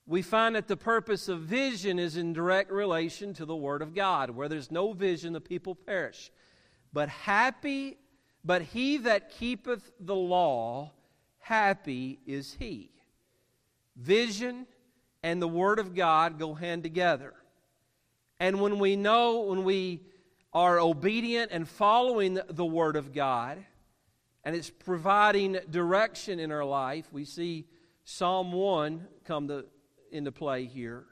we 0.04 0.22
find 0.22 0.56
that 0.56 0.66
the 0.66 0.76
purpose 0.76 1.28
of 1.28 1.42
vision 1.42 1.98
is 1.98 2.16
in 2.16 2.32
direct 2.32 2.72
relation 2.72 3.34
to 3.34 3.44
the 3.44 3.54
Word 3.54 3.82
of 3.82 3.94
God. 3.94 4.30
Where 4.30 4.48
there's 4.48 4.70
no 4.70 4.92
vision, 4.92 5.34
the 5.34 5.40
people 5.40 5.74
perish. 5.74 6.32
But 6.92 7.10
happy, 7.10 7.98
but 8.42 8.62
he 8.62 8.96
that 8.98 9.30
keepeth 9.30 9.92
the 10.00 10.16
law, 10.16 10.92
happy 11.38 12.18
is 12.26 12.56
he. 12.58 12.90
Vision 13.96 14.66
and 15.22 15.42
the 15.42 15.48
Word 15.48 15.78
of 15.78 15.94
God 15.94 16.38
go 16.38 16.54
hand 16.54 16.82
together. 16.82 17.34
And 18.40 18.60
when 18.60 18.78
we 18.78 18.96
know, 18.96 19.40
when 19.40 19.62
we 19.62 20.02
are 20.52 20.80
obedient 20.80 21.50
and 21.52 21.68
following 21.68 22.38
the 22.48 22.64
Word 22.64 22.96
of 22.96 23.12
God, 23.12 23.64
and 24.44 24.56
it's 24.56 24.70
providing 24.70 25.58
direction 25.70 26.40
in 26.40 26.50
our 26.50 26.64
life, 26.64 27.06
we 27.12 27.24
see 27.24 27.66
Psalm 28.04 28.52
1 28.52 29.06
come 29.24 29.48
to, 29.48 29.66
into 30.10 30.32
play 30.32 30.64
here. 30.64 31.04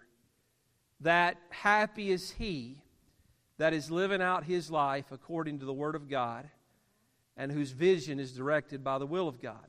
That 1.01 1.37
happy 1.51 2.11
is 2.11 2.31
he 2.31 2.81
that 3.59 3.73
is 3.73 3.91
living 3.91 4.23
out 4.23 4.45
his 4.45 4.71
life 4.71 5.13
according 5.13 5.59
to 5.59 5.67
the 5.67 5.73
Word 5.73 5.95
of 5.95 6.09
God 6.09 6.49
and 7.37 7.53
whose 7.53 7.73
vision 7.73 8.19
is 8.19 8.33
directed 8.33 8.83
by 8.83 8.99
the 8.99 9.07
will 9.07 9.29
of 9.29 9.41
God. 9.41 9.67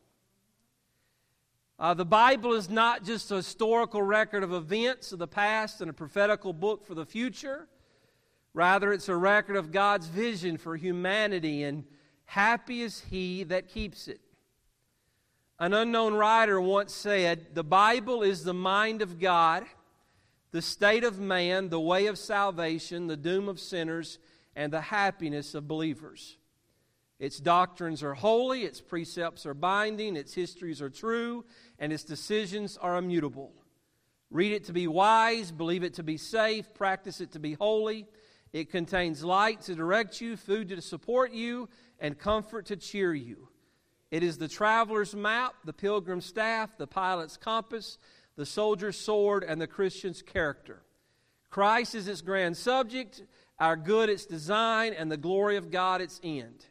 Uh, 1.79 1.93
the 1.93 2.05
Bible 2.05 2.53
is 2.53 2.69
not 2.69 3.03
just 3.03 3.29
a 3.31 3.35
historical 3.35 4.01
record 4.01 4.43
of 4.43 4.51
events 4.51 5.11
of 5.11 5.19
the 5.19 5.27
past 5.27 5.79
and 5.79 5.89
a 5.89 5.93
prophetical 5.93 6.51
book 6.51 6.85
for 6.85 6.95
the 6.95 7.05
future. 7.05 7.67
Rather, 8.57 8.91
it's 8.91 9.07
a 9.07 9.15
record 9.15 9.55
of 9.55 9.71
God's 9.71 10.07
vision 10.07 10.57
for 10.57 10.75
humanity, 10.75 11.61
and 11.61 11.83
happy 12.25 12.81
is 12.81 13.01
he 13.11 13.43
that 13.43 13.67
keeps 13.67 14.07
it. 14.07 14.19
An 15.59 15.75
unknown 15.75 16.15
writer 16.15 16.59
once 16.59 16.91
said, 16.91 17.53
The 17.53 17.63
Bible 17.63 18.23
is 18.23 18.43
the 18.43 18.55
mind 18.55 19.03
of 19.03 19.19
God, 19.19 19.63
the 20.49 20.63
state 20.63 21.03
of 21.03 21.19
man, 21.19 21.69
the 21.69 21.79
way 21.79 22.07
of 22.07 22.17
salvation, 22.17 23.05
the 23.05 23.15
doom 23.15 23.47
of 23.47 23.59
sinners, 23.59 24.17
and 24.55 24.73
the 24.73 24.81
happiness 24.81 25.53
of 25.53 25.67
believers. 25.67 26.37
Its 27.19 27.39
doctrines 27.39 28.01
are 28.01 28.15
holy, 28.15 28.63
its 28.63 28.81
precepts 28.81 29.45
are 29.45 29.53
binding, 29.53 30.15
its 30.15 30.33
histories 30.33 30.81
are 30.81 30.89
true, 30.89 31.45
and 31.77 31.93
its 31.93 32.03
decisions 32.03 32.75
are 32.75 32.97
immutable. 32.97 33.53
Read 34.31 34.51
it 34.51 34.63
to 34.63 34.73
be 34.73 34.87
wise, 34.87 35.51
believe 35.51 35.83
it 35.83 35.93
to 35.93 36.03
be 36.03 36.17
safe, 36.17 36.73
practice 36.73 37.21
it 37.21 37.33
to 37.33 37.39
be 37.39 37.53
holy. 37.53 38.07
It 38.53 38.71
contains 38.71 39.23
light 39.23 39.61
to 39.61 39.75
direct 39.75 40.21
you, 40.21 40.37
food 40.37 40.69
to 40.69 40.81
support 40.81 41.31
you, 41.31 41.69
and 41.99 42.17
comfort 42.17 42.67
to 42.67 42.75
cheer 42.75 43.13
you. 43.13 43.49
It 44.09 44.23
is 44.23 44.37
the 44.37 44.47
traveler's 44.47 45.15
map, 45.15 45.53
the 45.65 45.73
pilgrim's 45.73 46.25
staff, 46.25 46.77
the 46.77 46.87
pilot's 46.87 47.37
compass, 47.37 47.97
the 48.35 48.45
soldier's 48.45 48.97
sword, 48.97 49.43
and 49.43 49.59
the 49.59 49.67
Christian's 49.67 50.21
character. 50.21 50.81
Christ 51.49 51.95
is 51.95 52.07
its 52.07 52.21
grand 52.21 52.55
subject, 52.55 53.23
our 53.59 53.75
good 53.75 54.09
its 54.09 54.25
design, 54.25 54.93
and 54.93 55.11
the 55.11 55.17
glory 55.17 55.57
of 55.57 55.71
God 55.71 56.01
its 56.01 56.21
end. 56.23 56.65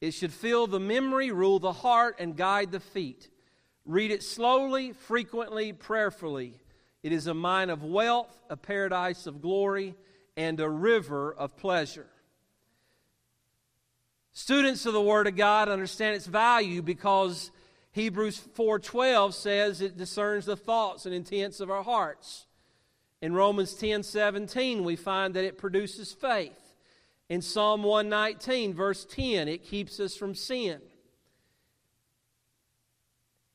It 0.00 0.12
should 0.12 0.32
fill 0.32 0.66
the 0.66 0.80
memory, 0.80 1.30
rule 1.30 1.58
the 1.58 1.72
heart, 1.72 2.16
and 2.18 2.36
guide 2.36 2.70
the 2.70 2.80
feet. 2.80 3.28
Read 3.84 4.10
it 4.10 4.22
slowly, 4.22 4.92
frequently, 4.92 5.72
prayerfully. 5.72 6.60
It 7.02 7.12
is 7.12 7.26
a 7.26 7.34
mine 7.34 7.70
of 7.70 7.82
wealth, 7.82 8.42
a 8.48 8.56
paradise 8.56 9.26
of 9.26 9.40
glory, 9.40 9.94
and 10.40 10.58
a 10.58 10.70
river 10.70 11.34
of 11.34 11.54
pleasure. 11.58 12.06
Students 14.32 14.86
of 14.86 14.94
the 14.94 15.02
Word 15.02 15.26
of 15.26 15.36
God 15.36 15.68
understand 15.68 16.16
its 16.16 16.24
value 16.24 16.80
because 16.80 17.50
Hebrews 17.92 18.38
4:12 18.54 19.34
says 19.34 19.82
it 19.82 19.98
discerns 19.98 20.46
the 20.46 20.56
thoughts 20.56 21.04
and 21.04 21.14
intents 21.14 21.60
of 21.60 21.70
our 21.70 21.82
hearts. 21.82 22.46
In 23.20 23.34
Romans 23.34 23.74
10:17 23.74 24.82
we 24.82 24.96
find 24.96 25.34
that 25.34 25.44
it 25.44 25.58
produces 25.58 26.14
faith. 26.14 26.74
In 27.28 27.42
Psalm 27.42 27.82
119 27.82 28.72
verse 28.72 29.04
10 29.04 29.46
it 29.46 29.62
keeps 29.62 30.00
us 30.00 30.16
from 30.16 30.34
sin. 30.34 30.80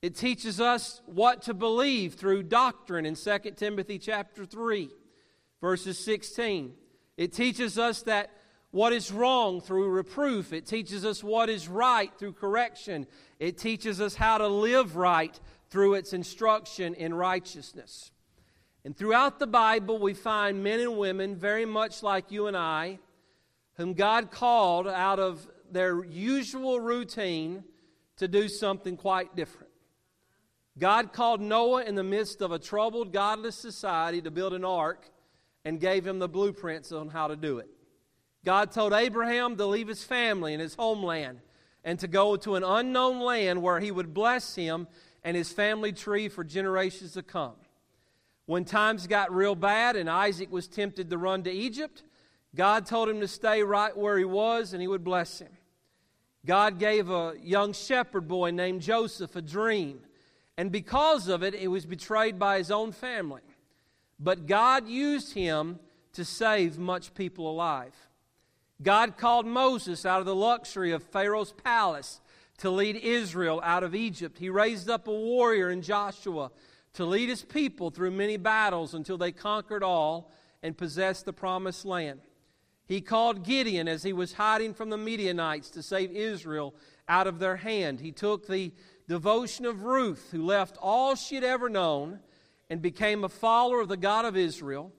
It 0.03 0.15
teaches 0.15 0.61
us 0.61 1.01
what 1.07 1.41
to 1.43 1.55
believe 1.55 2.13
through 2.13 2.43
doctrine 2.43 3.07
in 3.07 3.15
2 3.15 3.57
Timothy 3.57 3.97
chapter 3.97 4.45
3 4.45 4.91
verses 5.65 5.97
16. 5.97 6.75
It 7.17 7.33
teaches 7.33 7.79
us 7.79 8.03
that 8.03 8.29
what 8.69 8.93
is 8.93 9.11
wrong 9.11 9.61
through 9.61 9.89
reproof. 9.89 10.53
It 10.53 10.67
teaches 10.67 11.03
us 11.03 11.23
what 11.23 11.49
is 11.49 11.67
right 11.67 12.11
through 12.19 12.33
correction. 12.33 13.07
It 13.39 13.57
teaches 13.57 13.99
us 13.99 14.13
how 14.13 14.37
to 14.37 14.47
live 14.47 14.95
right 14.95 15.37
through 15.71 15.95
its 15.95 16.13
instruction 16.13 16.93
in 16.93 17.15
righteousness. 17.15 18.11
And 18.83 18.95
throughout 18.95 19.39
the 19.39 19.47
Bible, 19.47 19.97
we 19.97 20.13
find 20.13 20.63
men 20.63 20.81
and 20.81 20.99
women 20.99 21.35
very 21.35 21.65
much 21.65 22.03
like 22.03 22.29
you 22.29 22.45
and 22.45 22.55
I, 22.55 22.99
whom 23.73 23.95
God 23.95 24.29
called 24.29 24.87
out 24.87 25.19
of 25.19 25.47
their 25.71 26.05
usual 26.05 26.79
routine 26.79 27.63
to 28.17 28.27
do 28.27 28.49
something 28.49 28.97
quite 28.97 29.35
different. 29.35 29.71
God 30.77 31.11
called 31.11 31.41
Noah 31.41 31.85
in 31.85 31.95
the 31.95 32.03
midst 32.03 32.43
of 32.43 32.51
a 32.51 32.59
troubled, 32.59 33.11
godless 33.11 33.55
society 33.55 34.21
to 34.21 34.29
build 34.29 34.53
an 34.53 34.63
ark 34.63 35.09
and 35.65 35.79
gave 35.79 36.05
him 36.05 36.19
the 36.19 36.29
blueprints 36.29 36.91
on 36.91 37.09
how 37.09 37.27
to 37.27 37.35
do 37.35 37.57
it. 37.57 37.67
God 38.45 38.71
told 38.71 38.93
Abraham 38.93 39.57
to 39.57 39.65
leave 39.65 39.87
his 39.87 40.03
family 40.03 40.53
and 40.53 40.61
his 40.61 40.75
homeland 40.75 41.39
and 41.83 41.99
to 41.99 42.07
go 42.07 42.35
to 42.37 42.55
an 42.55 42.63
unknown 42.63 43.19
land 43.19 43.61
where 43.61 43.79
he 43.79 43.91
would 43.91 44.13
bless 44.13 44.55
him 44.55 44.87
and 45.23 45.35
his 45.35 45.51
family 45.51 45.91
tree 45.91 46.29
for 46.29 46.43
generations 46.43 47.13
to 47.13 47.23
come. 47.23 47.55
When 48.45 48.63
times 48.63 49.07
got 49.07 49.33
real 49.33 49.55
bad 49.55 49.95
and 49.95 50.07
Isaac 50.07 50.51
was 50.51 50.67
tempted 50.67 51.09
to 51.09 51.17
run 51.17 51.43
to 51.43 51.51
Egypt, 51.51 52.03
God 52.53 52.85
told 52.85 53.09
him 53.09 53.19
to 53.19 53.27
stay 53.27 53.63
right 53.63 53.95
where 53.97 54.19
he 54.19 54.25
was 54.25 54.73
and 54.73 54.81
he 54.81 54.87
would 54.87 55.03
bless 55.03 55.39
him. 55.39 55.51
God 56.45 56.77
gave 56.77 57.09
a 57.09 57.33
young 57.41 57.73
shepherd 57.73 58.27
boy 58.27 58.51
named 58.51 58.81
Joseph 58.81 59.35
a 59.35 59.41
dream, 59.41 60.01
and 60.57 60.71
because 60.71 61.27
of 61.27 61.41
it, 61.41 61.55
he 61.55 61.67
was 61.67 61.87
betrayed 61.87 62.37
by 62.37 62.59
his 62.59 62.69
own 62.69 62.91
family. 62.91 63.41
But 64.19 64.47
God 64.47 64.87
used 64.87 65.33
him 65.33 65.79
to 66.13 66.23
save 66.23 66.77
much 66.77 67.13
people 67.13 67.49
alive. 67.49 67.93
God 68.81 69.17
called 69.17 69.45
Moses 69.45 70.05
out 70.05 70.19
of 70.19 70.25
the 70.25 70.35
luxury 70.35 70.91
of 70.91 71.03
Pharaoh's 71.03 71.53
palace 71.63 72.21
to 72.57 72.69
lead 72.69 72.95
Israel 72.95 73.61
out 73.63 73.83
of 73.83 73.95
Egypt. 73.95 74.37
He 74.37 74.49
raised 74.49 74.89
up 74.89 75.07
a 75.07 75.13
warrior 75.13 75.69
in 75.69 75.81
Joshua 75.81 76.51
to 76.93 77.05
lead 77.05 77.29
his 77.29 77.43
people 77.43 77.89
through 77.89 78.11
many 78.11 78.37
battles 78.37 78.93
until 78.93 79.17
they 79.17 79.31
conquered 79.31 79.83
all 79.83 80.31
and 80.63 80.77
possessed 80.77 81.25
the 81.25 81.33
promised 81.33 81.85
land. 81.85 82.21
He 82.87 83.01
called 83.01 83.43
Gideon 83.43 83.87
as 83.87 84.03
he 84.03 84.13
was 84.13 84.33
hiding 84.33 84.73
from 84.73 84.89
the 84.89 84.97
Midianites 84.97 85.69
to 85.71 85.83
save 85.83 86.11
Israel 86.11 86.73
out 87.07 87.27
of 87.27 87.39
their 87.39 87.57
hand. 87.57 87.99
He 87.99 88.11
took 88.11 88.47
the 88.47 88.71
devotion 89.07 89.65
of 89.65 89.83
Ruth, 89.83 90.29
who 90.31 90.45
left 90.45 90.77
all 90.81 91.15
she 91.15 91.35
had 91.35 91.43
ever 91.43 91.69
known 91.69 92.19
and 92.69 92.81
became 92.81 93.23
a 93.23 93.29
follower 93.29 93.81
of 93.81 93.87
the 93.87 93.97
God 93.97 94.25
of 94.25 94.35
Israel, 94.35 94.91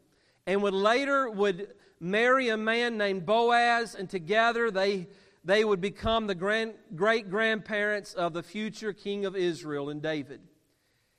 and 0.47 0.63
would 0.63 0.75
later 0.75 1.31
would 1.31 1.69
marry 2.01 2.49
a 2.49 2.57
man 2.57 2.97
named 2.99 3.27
Boaz, 3.27 3.95
and 3.95 4.09
together 4.09 4.71
they, 4.71 5.09
they 5.45 5.65
would 5.65 5.81
become 5.81 6.27
the 6.27 6.35
grand, 6.35 6.75
great 6.95 7.31
grandparents 7.31 8.15
of 8.15 8.33
the 8.33 8.43
future 8.43 8.93
king 8.93 9.25
of 9.25 9.35
Israel 9.35 9.89
and 9.91 10.03
David. 10.03 10.41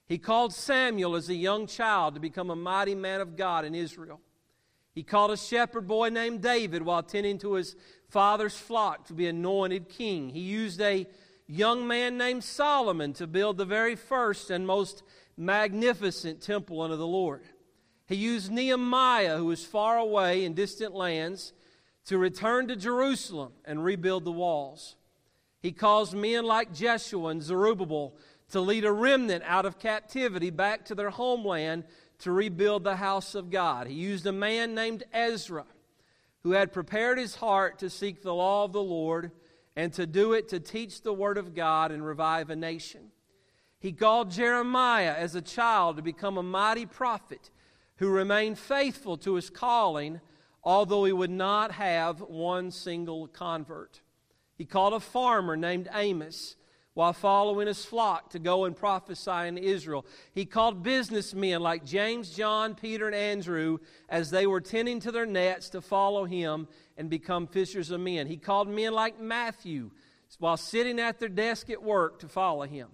He 0.08 0.18
called 0.18 0.54
Samuel 0.54 1.16
as 1.16 1.27
a 1.30 1.36
young 1.36 1.68
child 1.68 2.13
to 2.13 2.22
become 2.22 2.50
a 2.50 2.56
mighty 2.56 2.96
man 2.96 3.20
of 3.20 3.36
God 3.36 3.66
in 3.66 3.75
Israel. 3.75 4.22
He 4.96 5.04
called 5.04 5.32
a 5.32 5.38
shepherd 5.38 5.88
boy 5.88 6.10
named 6.10 6.42
David 6.42 6.82
while 6.82 7.04
tending 7.04 7.38
to 7.39 7.54
his 7.54 7.75
father's 8.10 8.58
flock 8.58 9.06
to 9.08 9.13
be 9.13 9.27
anointed 9.27 9.89
king. 9.89 10.30
He 10.30 10.39
used 10.39 10.82
a 10.82 11.06
young 11.46 11.88
man 11.88 12.18
named 12.18 12.44
Solomon 12.44 13.13
to 13.13 13.27
build 13.27 13.58
the 13.58 13.66
very 13.66 13.96
first 13.96 14.50
and 14.50 14.66
most 14.66 15.04
magnificent 15.38 16.41
temple 16.41 16.82
unto 16.82 16.96
the 16.96 17.08
Lord. 17.08 17.44
He 18.08 18.15
used 18.15 18.51
Nehemiah, 18.51 19.38
who 19.38 19.46
was 19.46 19.63
far 19.63 19.98
away 19.98 20.44
in 20.44 20.53
distant 20.53 20.96
lands, 20.96 21.53
to 22.06 22.17
return 22.17 22.67
to 22.70 22.75
Jerusalem 22.75 23.51
and 23.65 23.84
rebuild 23.84 24.25
the 24.25 24.32
walls. 24.32 24.96
He 25.62 25.72
caused 25.72 26.13
men 26.13 26.46
like 26.46 26.74
Jeshua 26.74 27.29
and 27.29 27.44
Zerubbabel 27.44 28.15
to 28.51 28.62
lead 28.62 28.86
a 28.86 28.91
remnant 28.91 29.44
out 29.46 29.65
of 29.65 29.79
captivity 29.79 30.50
back 30.50 30.86
to 30.86 30.96
their 30.96 31.10
homeland 31.10 31.84
to 32.20 32.32
rebuild 32.32 32.84
the 32.84 32.96
house 32.96 33.36
of 33.36 33.50
God. 33.50 33.88
He 33.88 33.94
used 33.94 34.25
a 34.25 34.32
man 34.32 34.74
named 34.74 35.03
Ezra 35.12 35.65
who 36.44 36.51
had 36.51 36.72
prepared 36.72 37.17
his 37.17 37.36
heart 37.36 37.79
to 37.79 37.89
seek 37.89 38.22
the 38.22 38.34
law 38.34 38.63
of 38.63 38.72
the 38.72 38.82
Lord 38.82 39.32
and 39.75 39.91
to 39.94 40.08
do 40.08 40.34
it 40.34 40.50
to 40.50 40.60
teach 40.60 41.01
the 41.01 41.13
word 41.13 41.38
of 41.38 41.53
God 41.53 41.91
and 41.91 42.06
revive 42.06 42.50
a 42.50 42.56
nation. 42.56 43.12
He 43.80 43.92
called 43.92 44.32
Jeremiah 44.32 45.14
as 45.16 45.36
a 45.36 45.42
child 45.42 45.98
to 45.98 46.02
become 46.02 46.38
a 46.38 46.44
mighty 46.44 46.86
prophet 46.86 47.52
who 47.98 48.10
remained 48.10 48.58
faithful 48.58 49.18
to 49.18 49.36
his 49.36 49.50
calling, 49.50 50.20
although 50.64 51.06
he 51.06 51.14
would 51.14 51.30
not 51.30 51.72
have 51.72 52.22
one 52.22 52.72
single 52.72 53.28
convert. 53.28 54.02
He 54.56 54.66
called 54.66 54.94
a 54.94 55.00
farmer 55.00 55.56
named 55.56 55.90
Amos 55.94 56.56
while 56.96 57.13
following 57.13 57.68
his 57.68 57.86
flock 57.86 58.32
to 58.32 58.40
go 58.40 58.66
and 58.66 58.76
prophesy 58.76 59.48
in 59.48 59.56
Israel. 59.56 60.04
He 60.34 60.46
called 60.46 60.82
businessmen 60.82 61.62
like 61.62 61.86
James, 61.86 62.32
John, 62.32 62.74
Peter, 62.74 63.06
and 63.06 63.16
Andrew 63.16 63.78
as 64.10 64.32
they 64.32 64.48
were 64.48 64.62
tending 64.62 65.00
to 65.02 65.12
their 65.12 65.28
nets 65.28 65.70
to 65.70 65.82
follow 65.82 66.26
him 66.26 66.68
and 66.98 67.08
become 67.08 67.46
fishers 67.46 67.92
of 67.92 68.00
men. 68.00 68.26
He 68.26 68.38
called 68.38 68.68
men 68.68 68.94
like 68.94 69.22
Matthew 69.22 69.92
while 70.40 70.58
sitting 70.58 71.00
at 71.00 71.20
their 71.20 71.30
desk 71.30 71.70
at 71.70 71.84
work 71.84 72.20
to 72.22 72.28
follow 72.28 72.63
him. 72.63 72.88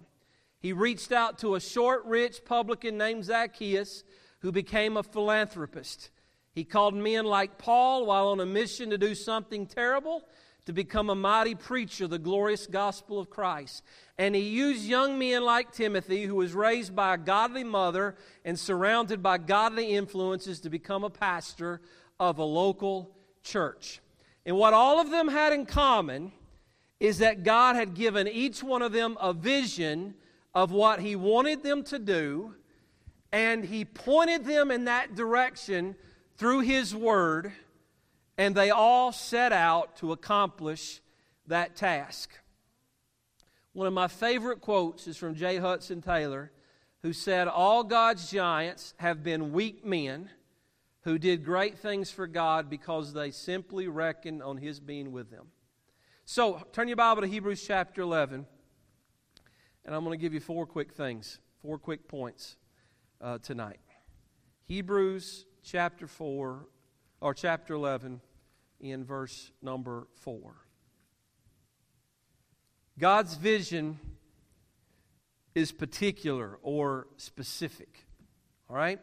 He 0.64 0.72
reached 0.72 1.12
out 1.12 1.40
to 1.40 1.56
a 1.56 1.60
short, 1.60 2.06
rich 2.06 2.42
publican 2.42 2.96
named 2.96 3.26
Zacchaeus 3.26 4.02
who 4.38 4.50
became 4.50 4.96
a 4.96 5.02
philanthropist. 5.02 6.08
He 6.54 6.64
called 6.64 6.94
men 6.94 7.26
like 7.26 7.58
Paul 7.58 8.06
while 8.06 8.28
on 8.28 8.40
a 8.40 8.46
mission 8.46 8.88
to 8.88 8.96
do 8.96 9.14
something 9.14 9.66
terrible 9.66 10.26
to 10.64 10.72
become 10.72 11.10
a 11.10 11.14
mighty 11.14 11.54
preacher 11.54 12.04
of 12.04 12.10
the 12.12 12.18
glorious 12.18 12.66
gospel 12.66 13.20
of 13.20 13.28
Christ. 13.28 13.82
And 14.16 14.34
he 14.34 14.40
used 14.40 14.86
young 14.86 15.18
men 15.18 15.44
like 15.44 15.70
Timothy, 15.70 16.24
who 16.24 16.36
was 16.36 16.54
raised 16.54 16.96
by 16.96 17.12
a 17.12 17.18
godly 17.18 17.62
mother 17.62 18.16
and 18.42 18.58
surrounded 18.58 19.22
by 19.22 19.36
godly 19.36 19.90
influences, 19.90 20.60
to 20.60 20.70
become 20.70 21.04
a 21.04 21.10
pastor 21.10 21.82
of 22.18 22.38
a 22.38 22.42
local 22.42 23.14
church. 23.42 24.00
And 24.46 24.56
what 24.56 24.72
all 24.72 24.98
of 24.98 25.10
them 25.10 25.28
had 25.28 25.52
in 25.52 25.66
common 25.66 26.32
is 27.00 27.18
that 27.18 27.44
God 27.44 27.76
had 27.76 27.92
given 27.92 28.26
each 28.26 28.62
one 28.62 28.80
of 28.80 28.92
them 28.92 29.18
a 29.20 29.34
vision 29.34 30.14
of 30.54 30.70
what 30.70 31.00
he 31.00 31.16
wanted 31.16 31.62
them 31.62 31.82
to 31.84 31.98
do 31.98 32.54
and 33.34 33.64
he 33.64 33.84
pointed 33.84 34.44
them 34.44 34.70
in 34.70 34.84
that 34.84 35.16
direction 35.16 35.96
through 36.36 36.60
his 36.60 36.94
word, 36.94 37.50
and 38.38 38.54
they 38.54 38.70
all 38.70 39.10
set 39.10 39.52
out 39.52 39.96
to 39.96 40.12
accomplish 40.12 41.00
that 41.48 41.74
task. 41.74 42.38
One 43.72 43.88
of 43.88 43.92
my 43.92 44.06
favorite 44.06 44.60
quotes 44.60 45.08
is 45.08 45.16
from 45.16 45.34
J. 45.34 45.56
Hudson 45.56 46.00
Taylor, 46.00 46.52
who 47.02 47.12
said, 47.12 47.48
All 47.48 47.82
God's 47.82 48.30
giants 48.30 48.94
have 48.98 49.24
been 49.24 49.52
weak 49.52 49.84
men 49.84 50.30
who 51.00 51.18
did 51.18 51.44
great 51.44 51.76
things 51.76 52.12
for 52.12 52.28
God 52.28 52.70
because 52.70 53.12
they 53.12 53.32
simply 53.32 53.88
reckoned 53.88 54.44
on 54.44 54.58
his 54.58 54.78
being 54.78 55.10
with 55.10 55.32
them. 55.32 55.48
So, 56.24 56.64
turn 56.72 56.86
your 56.86 56.96
Bible 56.96 57.22
to 57.22 57.28
Hebrews 57.28 57.66
chapter 57.66 58.00
11, 58.02 58.46
and 59.84 59.94
I'm 59.94 60.04
going 60.04 60.18
to 60.18 60.22
give 60.22 60.34
you 60.34 60.40
four 60.40 60.66
quick 60.66 60.92
things, 60.92 61.38
four 61.60 61.78
quick 61.78 62.08
points 62.08 62.56
uh, 63.20 63.38
tonight. 63.38 63.80
Hebrews 64.66 65.46
chapter 65.62 66.06
4, 66.06 66.66
or 67.20 67.34
chapter 67.34 67.74
11, 67.74 68.20
in 68.80 69.04
verse 69.04 69.50
number 69.62 70.06
4. 70.20 70.54
God's 72.98 73.34
vision 73.34 73.98
is 75.54 75.72
particular 75.72 76.58
or 76.62 77.08
specific. 77.16 78.06
All 78.68 78.76
right? 78.76 79.00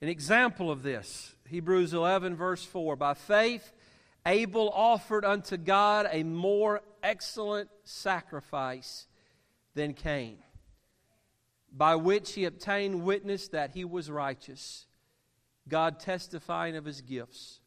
An 0.00 0.08
example 0.08 0.70
of 0.70 0.82
this 0.82 1.34
Hebrews 1.48 1.94
11, 1.94 2.36
verse 2.36 2.64
4. 2.64 2.96
By 2.96 3.14
faith, 3.14 3.72
Abel 4.26 4.70
offered 4.70 5.24
unto 5.24 5.56
God 5.56 6.08
a 6.10 6.22
more 6.22 6.80
excellent 7.02 7.70
sacrifice 7.84 9.06
than 9.74 9.94
Cain 9.94 10.38
by 11.76 11.96
which 11.96 12.34
he 12.34 12.44
obtained 12.44 13.02
witness 13.02 13.48
that 13.48 13.72
he 13.72 13.84
was 13.84 14.10
righteous, 14.10 14.86
God 15.68 15.98
testifying 15.98 16.76
of 16.76 16.84
his 16.84 17.00
gifts, 17.00 17.60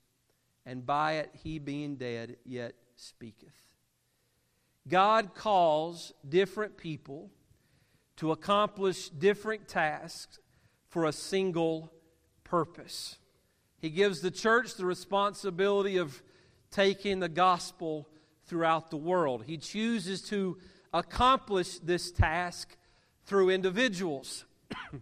and 0.66 0.86
by 0.86 1.14
it 1.14 1.30
he 1.44 1.60
being 1.60 1.98
dead 1.98 2.38
yet 2.46 2.74
speaketh. 2.96 3.56
God 4.88 5.36
calls 5.36 6.14
different 6.28 6.78
people 6.78 7.30
to 8.16 8.32
accomplish 8.32 9.10
different 9.10 9.68
tasks 9.68 10.40
for 10.88 11.06
a 11.06 11.12
single 11.12 11.92
purpose. 12.46 13.18
He 13.80 13.90
gives 13.90 14.22
the 14.22 14.32
church 14.32 14.76
the 14.76 14.86
responsibility 14.86 15.98
of 15.98 16.24
taking 16.72 17.20
the 17.20 17.30
gospel 17.30 18.08
throughout 18.46 18.90
the 18.90 18.98
world. 18.98 19.44
He 19.46 19.58
chooses 19.58 20.22
to 20.30 20.58
accomplish 20.94 21.80
this 21.80 22.12
task 22.12 22.78
through 23.26 23.50
individuals. 23.50 24.46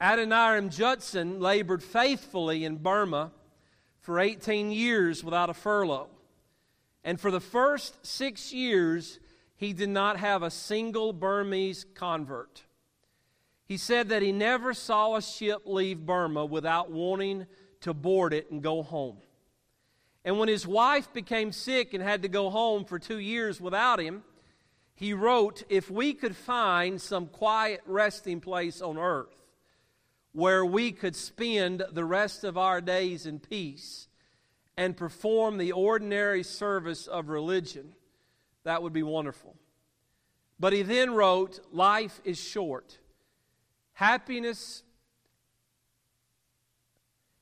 Adoniram 0.00 0.70
Judson 0.70 1.40
labored 1.40 1.82
faithfully 1.82 2.64
in 2.64 2.76
Burma 2.76 3.32
for 4.00 4.20
18 4.20 4.70
years 4.70 5.24
without 5.24 5.50
a 5.50 5.54
furlough. 5.54 6.08
And 7.02 7.20
for 7.20 7.30
the 7.30 7.40
first 7.40 8.04
six 8.04 8.52
years, 8.52 9.18
he 9.56 9.72
did 9.72 9.88
not 9.88 10.18
have 10.18 10.42
a 10.42 10.50
single 10.50 11.12
Burmese 11.12 11.86
convert. 11.94 12.64
He 13.64 13.76
said 13.76 14.10
that 14.10 14.22
he 14.22 14.32
never 14.32 14.74
saw 14.74 15.16
a 15.16 15.22
ship 15.22 15.62
leave 15.64 16.04
Burma 16.04 16.44
without 16.44 16.90
wanting 16.90 17.46
to 17.80 17.94
board 17.94 18.32
it 18.32 18.50
and 18.50 18.62
go 18.62 18.82
home. 18.82 19.18
And 20.24 20.38
when 20.38 20.48
his 20.48 20.66
wife 20.66 21.12
became 21.12 21.52
sick 21.52 21.94
and 21.94 22.02
had 22.02 22.22
to 22.22 22.28
go 22.28 22.50
home 22.50 22.84
for 22.84 22.98
two 22.98 23.18
years 23.18 23.60
without 23.60 24.00
him, 24.00 24.24
he 24.96 25.12
wrote, 25.12 25.62
If 25.68 25.90
we 25.90 26.14
could 26.14 26.34
find 26.34 27.00
some 27.00 27.26
quiet 27.26 27.82
resting 27.86 28.40
place 28.40 28.80
on 28.80 28.98
earth 28.98 29.36
where 30.32 30.64
we 30.64 30.90
could 30.90 31.14
spend 31.14 31.84
the 31.92 32.04
rest 32.04 32.44
of 32.44 32.58
our 32.58 32.80
days 32.80 33.26
in 33.26 33.38
peace 33.38 34.08
and 34.76 34.96
perform 34.96 35.58
the 35.58 35.72
ordinary 35.72 36.42
service 36.42 37.06
of 37.06 37.28
religion, 37.28 37.94
that 38.64 38.82
would 38.82 38.94
be 38.94 39.02
wonderful. 39.02 39.54
But 40.58 40.72
he 40.72 40.80
then 40.82 41.12
wrote, 41.14 41.60
Life 41.70 42.20
is 42.24 42.40
short. 42.40 42.98
Happiness 43.92 44.82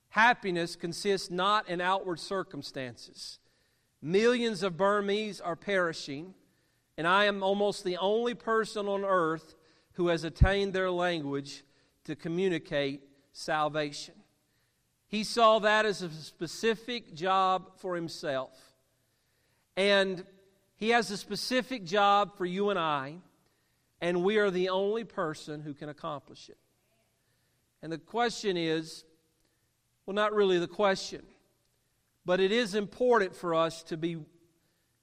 Happiness 0.09 0.77
consists 0.77 1.29
not 1.29 1.69
in 1.69 1.81
outward 1.81 2.21
circumstances. 2.21 3.41
Millions 4.01 4.63
of 4.63 4.77
Burmese 4.77 5.41
are 5.41 5.57
perishing 5.57 6.35
and 6.97 7.07
I 7.07 7.25
am 7.25 7.43
almost 7.43 7.85
the 7.85 7.97
only 7.97 8.35
person 8.35 8.87
on 8.89 9.05
earth 9.05 9.55
who 9.95 10.09
has 10.09 10.25
attained 10.25 10.73
their 10.73 10.91
language 10.91 11.65
to 12.05 12.17
communicate 12.17 13.03
salvation. 13.33 14.15
He 15.09 15.25
saw 15.25 15.59
that 15.61 15.87
as 15.87 16.03
a 16.03 16.11
specific 16.11 17.15
job 17.15 17.79
for 17.79 17.95
himself. 17.95 18.53
And 19.77 20.25
he 20.77 20.91
has 20.91 21.11
a 21.11 21.17
specific 21.17 21.85
job 21.85 22.37
for 22.37 22.45
you 22.45 22.71
and 22.71 22.79
I, 22.79 23.17
and 24.01 24.23
we 24.23 24.39
are 24.39 24.51
the 24.51 24.69
only 24.69 25.05
person 25.05 25.63
who 25.63 25.75
can 25.75 25.89
accomplish 25.89 26.49
it. 26.49 26.59
And 27.83 27.93
the 27.93 27.99
question 27.99 28.57
is 28.57 29.05
well, 30.07 30.15
not 30.15 30.35
really 30.35 30.59
the 30.59 30.69
question, 30.69 31.23
but 32.27 32.41
it 32.41 32.53
is 32.53 32.75
important 32.75 33.35
for 33.35 33.55
us 33.55 33.83
to 33.85 33.97
be 33.97 34.19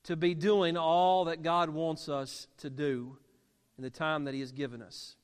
to 0.03 0.15
be 0.15 0.33
doing 0.33 0.77
all 0.77 1.25
that 1.25 1.43
God 1.43 1.69
wants 1.69 2.09
us 2.09 2.47
to 2.57 2.69
do 2.69 3.17
in 3.77 3.83
the 3.83 3.89
time 3.89 4.25
that 4.25 4.33
He 4.33 4.39
has 4.39 4.51
given 4.51 4.81
us. 4.81 5.15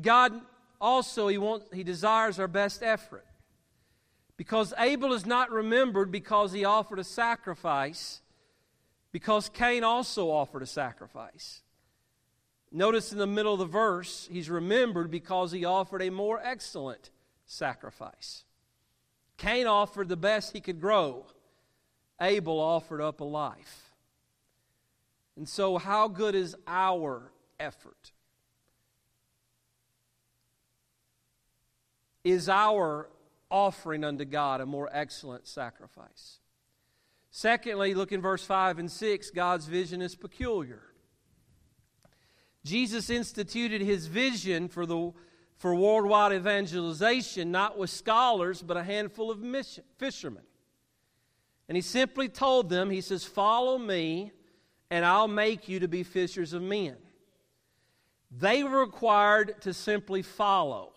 God 0.00 0.32
also, 0.80 1.28
He, 1.28 1.38
wants, 1.38 1.66
he 1.72 1.82
desires 1.82 2.38
our 2.38 2.48
best 2.48 2.82
effort. 2.82 3.24
Because 4.36 4.74
Abel 4.78 5.12
is 5.12 5.24
not 5.26 5.50
remembered 5.50 6.10
because 6.10 6.52
he 6.52 6.64
offered 6.64 6.98
a 6.98 7.04
sacrifice, 7.04 8.20
because 9.12 9.48
Cain 9.48 9.84
also 9.84 10.30
offered 10.30 10.62
a 10.62 10.66
sacrifice. 10.66 11.62
Notice 12.72 13.12
in 13.12 13.18
the 13.18 13.26
middle 13.26 13.52
of 13.52 13.60
the 13.60 13.66
verse, 13.66 14.28
he's 14.30 14.50
remembered 14.50 15.08
because 15.08 15.52
he 15.52 15.64
offered 15.64 16.02
a 16.02 16.10
more 16.10 16.40
excellent 16.42 17.10
sacrifice. 17.46 18.44
Cain 19.36 19.68
offered 19.68 20.08
the 20.08 20.16
best 20.16 20.52
he 20.52 20.60
could 20.60 20.80
grow. 20.80 21.26
Abel 22.24 22.58
offered 22.58 23.00
up 23.00 23.20
a 23.20 23.24
life. 23.24 23.92
And 25.36 25.48
so, 25.48 25.78
how 25.78 26.08
good 26.08 26.34
is 26.34 26.56
our 26.66 27.32
effort? 27.58 28.12
Is 32.22 32.48
our 32.48 33.10
offering 33.50 34.04
unto 34.04 34.24
God 34.24 34.60
a 34.60 34.66
more 34.66 34.88
excellent 34.92 35.46
sacrifice? 35.46 36.38
Secondly, 37.30 37.94
look 37.94 38.12
in 38.12 38.20
verse 38.20 38.44
5 38.44 38.78
and 38.78 38.90
6, 38.90 39.30
God's 39.30 39.66
vision 39.66 40.00
is 40.00 40.14
peculiar. 40.14 40.82
Jesus 42.64 43.10
instituted 43.10 43.82
his 43.82 44.06
vision 44.06 44.68
for, 44.68 44.86
the, 44.86 45.12
for 45.58 45.74
worldwide 45.74 46.32
evangelization 46.32 47.50
not 47.50 47.76
with 47.76 47.90
scholars, 47.90 48.62
but 48.62 48.76
a 48.76 48.84
handful 48.84 49.30
of 49.30 49.40
mission, 49.40 49.84
fishermen. 49.98 50.44
And 51.68 51.76
he 51.76 51.82
simply 51.82 52.28
told 52.28 52.68
them, 52.68 52.90
He 52.90 53.00
says, 53.00 53.24
Follow 53.24 53.78
me, 53.78 54.32
and 54.90 55.04
I'll 55.04 55.28
make 55.28 55.68
you 55.68 55.80
to 55.80 55.88
be 55.88 56.02
fishers 56.02 56.52
of 56.52 56.62
men. 56.62 56.96
They 58.30 58.64
were 58.64 58.80
required 58.80 59.62
to 59.62 59.72
simply 59.72 60.22
follow. 60.22 60.92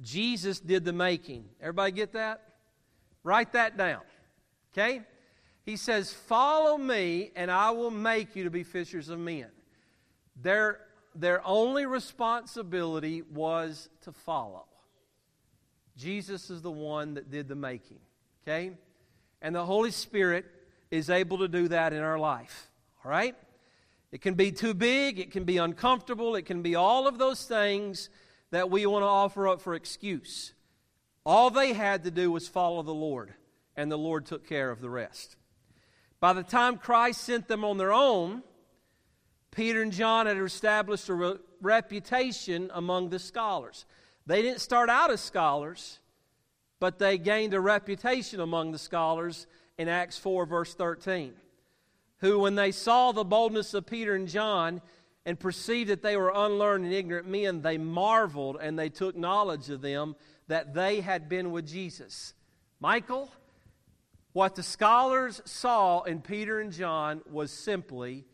Jesus 0.00 0.60
did 0.60 0.84
the 0.84 0.92
making. 0.92 1.44
Everybody 1.60 1.92
get 1.92 2.12
that? 2.14 2.42
Write 3.22 3.52
that 3.52 3.76
down. 3.76 4.00
Okay? 4.72 5.02
He 5.64 5.76
says, 5.76 6.12
Follow 6.12 6.76
me, 6.76 7.30
and 7.36 7.50
I 7.50 7.70
will 7.70 7.90
make 7.90 8.34
you 8.34 8.44
to 8.44 8.50
be 8.50 8.64
fishers 8.64 9.08
of 9.08 9.18
men. 9.18 9.46
Their, 10.40 10.80
their 11.14 11.46
only 11.46 11.86
responsibility 11.86 13.22
was 13.22 13.88
to 14.02 14.12
follow. 14.12 14.66
Jesus 15.96 16.50
is 16.50 16.60
the 16.60 16.70
one 16.70 17.14
that 17.14 17.30
did 17.30 17.46
the 17.48 17.54
making. 17.54 18.00
Okay? 18.42 18.72
And 19.44 19.54
the 19.54 19.66
Holy 19.66 19.90
Spirit 19.90 20.46
is 20.90 21.10
able 21.10 21.38
to 21.38 21.48
do 21.48 21.68
that 21.68 21.92
in 21.92 22.00
our 22.00 22.18
life. 22.18 22.70
All 23.04 23.10
right? 23.10 23.36
It 24.10 24.22
can 24.22 24.34
be 24.34 24.50
too 24.50 24.72
big, 24.72 25.18
it 25.18 25.32
can 25.32 25.44
be 25.44 25.58
uncomfortable, 25.58 26.34
it 26.34 26.46
can 26.46 26.62
be 26.62 26.74
all 26.74 27.06
of 27.06 27.18
those 27.18 27.44
things 27.44 28.08
that 28.52 28.70
we 28.70 28.86
want 28.86 29.02
to 29.02 29.06
offer 29.06 29.46
up 29.46 29.60
for 29.60 29.74
excuse. 29.74 30.54
All 31.26 31.50
they 31.50 31.74
had 31.74 32.04
to 32.04 32.10
do 32.10 32.32
was 32.32 32.48
follow 32.48 32.82
the 32.82 32.94
Lord, 32.94 33.34
and 33.76 33.92
the 33.92 33.98
Lord 33.98 34.24
took 34.24 34.48
care 34.48 34.70
of 34.70 34.80
the 34.80 34.88
rest. 34.88 35.36
By 36.20 36.32
the 36.32 36.42
time 36.42 36.78
Christ 36.78 37.20
sent 37.20 37.46
them 37.46 37.66
on 37.66 37.76
their 37.76 37.92
own, 37.92 38.42
Peter 39.50 39.82
and 39.82 39.92
John 39.92 40.26
had 40.26 40.38
established 40.38 41.10
a 41.10 41.14
re- 41.14 41.36
reputation 41.60 42.70
among 42.72 43.10
the 43.10 43.18
scholars. 43.18 43.84
They 44.24 44.40
didn't 44.40 44.62
start 44.62 44.88
out 44.88 45.10
as 45.10 45.20
scholars, 45.20 45.98
but 46.84 46.98
they 46.98 47.16
gained 47.16 47.54
a 47.54 47.60
reputation 47.60 48.40
among 48.40 48.70
the 48.70 48.78
scholars 48.78 49.46
in 49.78 49.88
Acts 49.88 50.18
4, 50.18 50.44
verse 50.44 50.74
13, 50.74 51.32
who, 52.18 52.40
when 52.40 52.56
they 52.56 52.72
saw 52.72 53.10
the 53.10 53.24
boldness 53.24 53.72
of 53.72 53.86
Peter 53.86 54.14
and 54.14 54.28
John 54.28 54.82
and 55.24 55.40
perceived 55.40 55.88
that 55.88 56.02
they 56.02 56.14
were 56.14 56.30
unlearned 56.34 56.84
and 56.84 56.92
ignorant 56.92 57.26
men, 57.26 57.62
they 57.62 57.78
marveled 57.78 58.58
and 58.60 58.78
they 58.78 58.90
took 58.90 59.16
knowledge 59.16 59.70
of 59.70 59.80
them 59.80 60.14
that 60.48 60.74
they 60.74 61.00
had 61.00 61.26
been 61.26 61.52
with 61.52 61.66
Jesus. 61.66 62.34
Michael, 62.80 63.32
what 64.34 64.54
the 64.54 64.62
scholars 64.62 65.40
saw 65.46 66.02
in 66.02 66.20
Peter 66.20 66.60
and 66.60 66.70
John 66.70 67.22
was 67.30 67.50
simply 67.50 68.26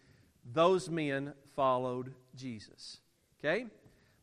those 0.44 0.90
men 0.90 1.34
followed 1.54 2.14
Jesus. 2.34 2.98
Okay? 3.38 3.66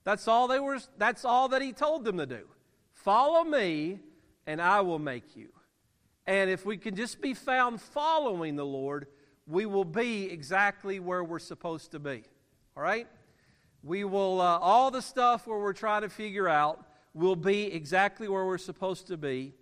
That's 0.04 0.28
all 0.28 0.50
they 0.50 0.60
were 0.60 0.80
that's 0.98 1.24
all 1.24 1.48
that 1.48 1.62
he 1.62 1.72
told 1.72 2.04
them 2.04 2.18
to 2.18 2.26
do. 2.26 2.46
Follow 2.92 3.46
me 3.46 4.02
and 4.48 4.62
I 4.62 4.82
will 4.82 4.98
make 4.98 5.36
you. 5.36 5.50
And 6.26 6.50
if 6.50 6.66
we 6.66 6.78
can 6.78 6.96
just 6.96 7.22
be 7.22 7.34
found 7.34 7.80
following 7.80 8.56
the 8.56 8.66
Lord, 8.66 9.08
we 9.46 9.66
will 9.66 9.86
be 9.86 10.32
exactly 10.32 11.00
where 11.00 11.24
we're 11.24 11.38
supposed 11.38 11.92
to 11.92 12.00
be. 12.00 12.24
All 12.76 12.82
right? 12.82 13.08
We 13.84 14.04
will, 14.04 14.42
uh, 14.42 14.58
all 14.60 14.90
the 14.90 15.02
stuff 15.02 15.46
where 15.46 15.60
we're 15.60 15.74
trying 15.74 16.02
to 16.02 16.10
figure 16.10 16.50
out 16.50 16.84
will 17.14 17.36
be 17.36 17.66
exactly 17.66 18.28
where 18.28 18.46
we're 18.46 18.58
supposed 18.58 19.08
to 19.08 19.18
be 19.18 19.54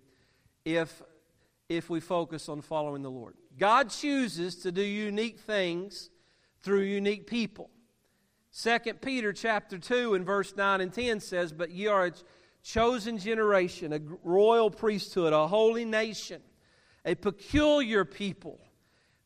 if, 0.64 1.02
if 1.68 1.90
we 1.90 2.00
focus 2.00 2.48
on 2.48 2.60
following 2.62 3.02
the 3.02 3.10
Lord. 3.10 3.34
God 3.58 3.90
chooses 3.90 4.56
to 4.56 4.72
do 4.72 4.82
unique 4.82 5.40
things 5.40 6.10
through 6.62 6.80
unique 6.80 7.26
people. 7.26 7.70
2 8.60 8.78
Peter 9.00 9.32
chapter 9.32 9.78
2 9.78 10.14
and 10.14 10.24
verse 10.24 10.56
9 10.56 10.80
and 10.80 10.92
10 10.92 11.20
says, 11.20 11.52
But 11.52 11.70
ye 11.70 11.86
are 11.86 12.10
chosen 12.66 13.16
generation, 13.16 13.92
a 13.92 14.00
royal 14.24 14.70
priesthood, 14.70 15.32
a 15.32 15.46
holy 15.46 15.84
nation, 15.84 16.42
a 17.04 17.14
peculiar 17.14 18.04
people, 18.04 18.58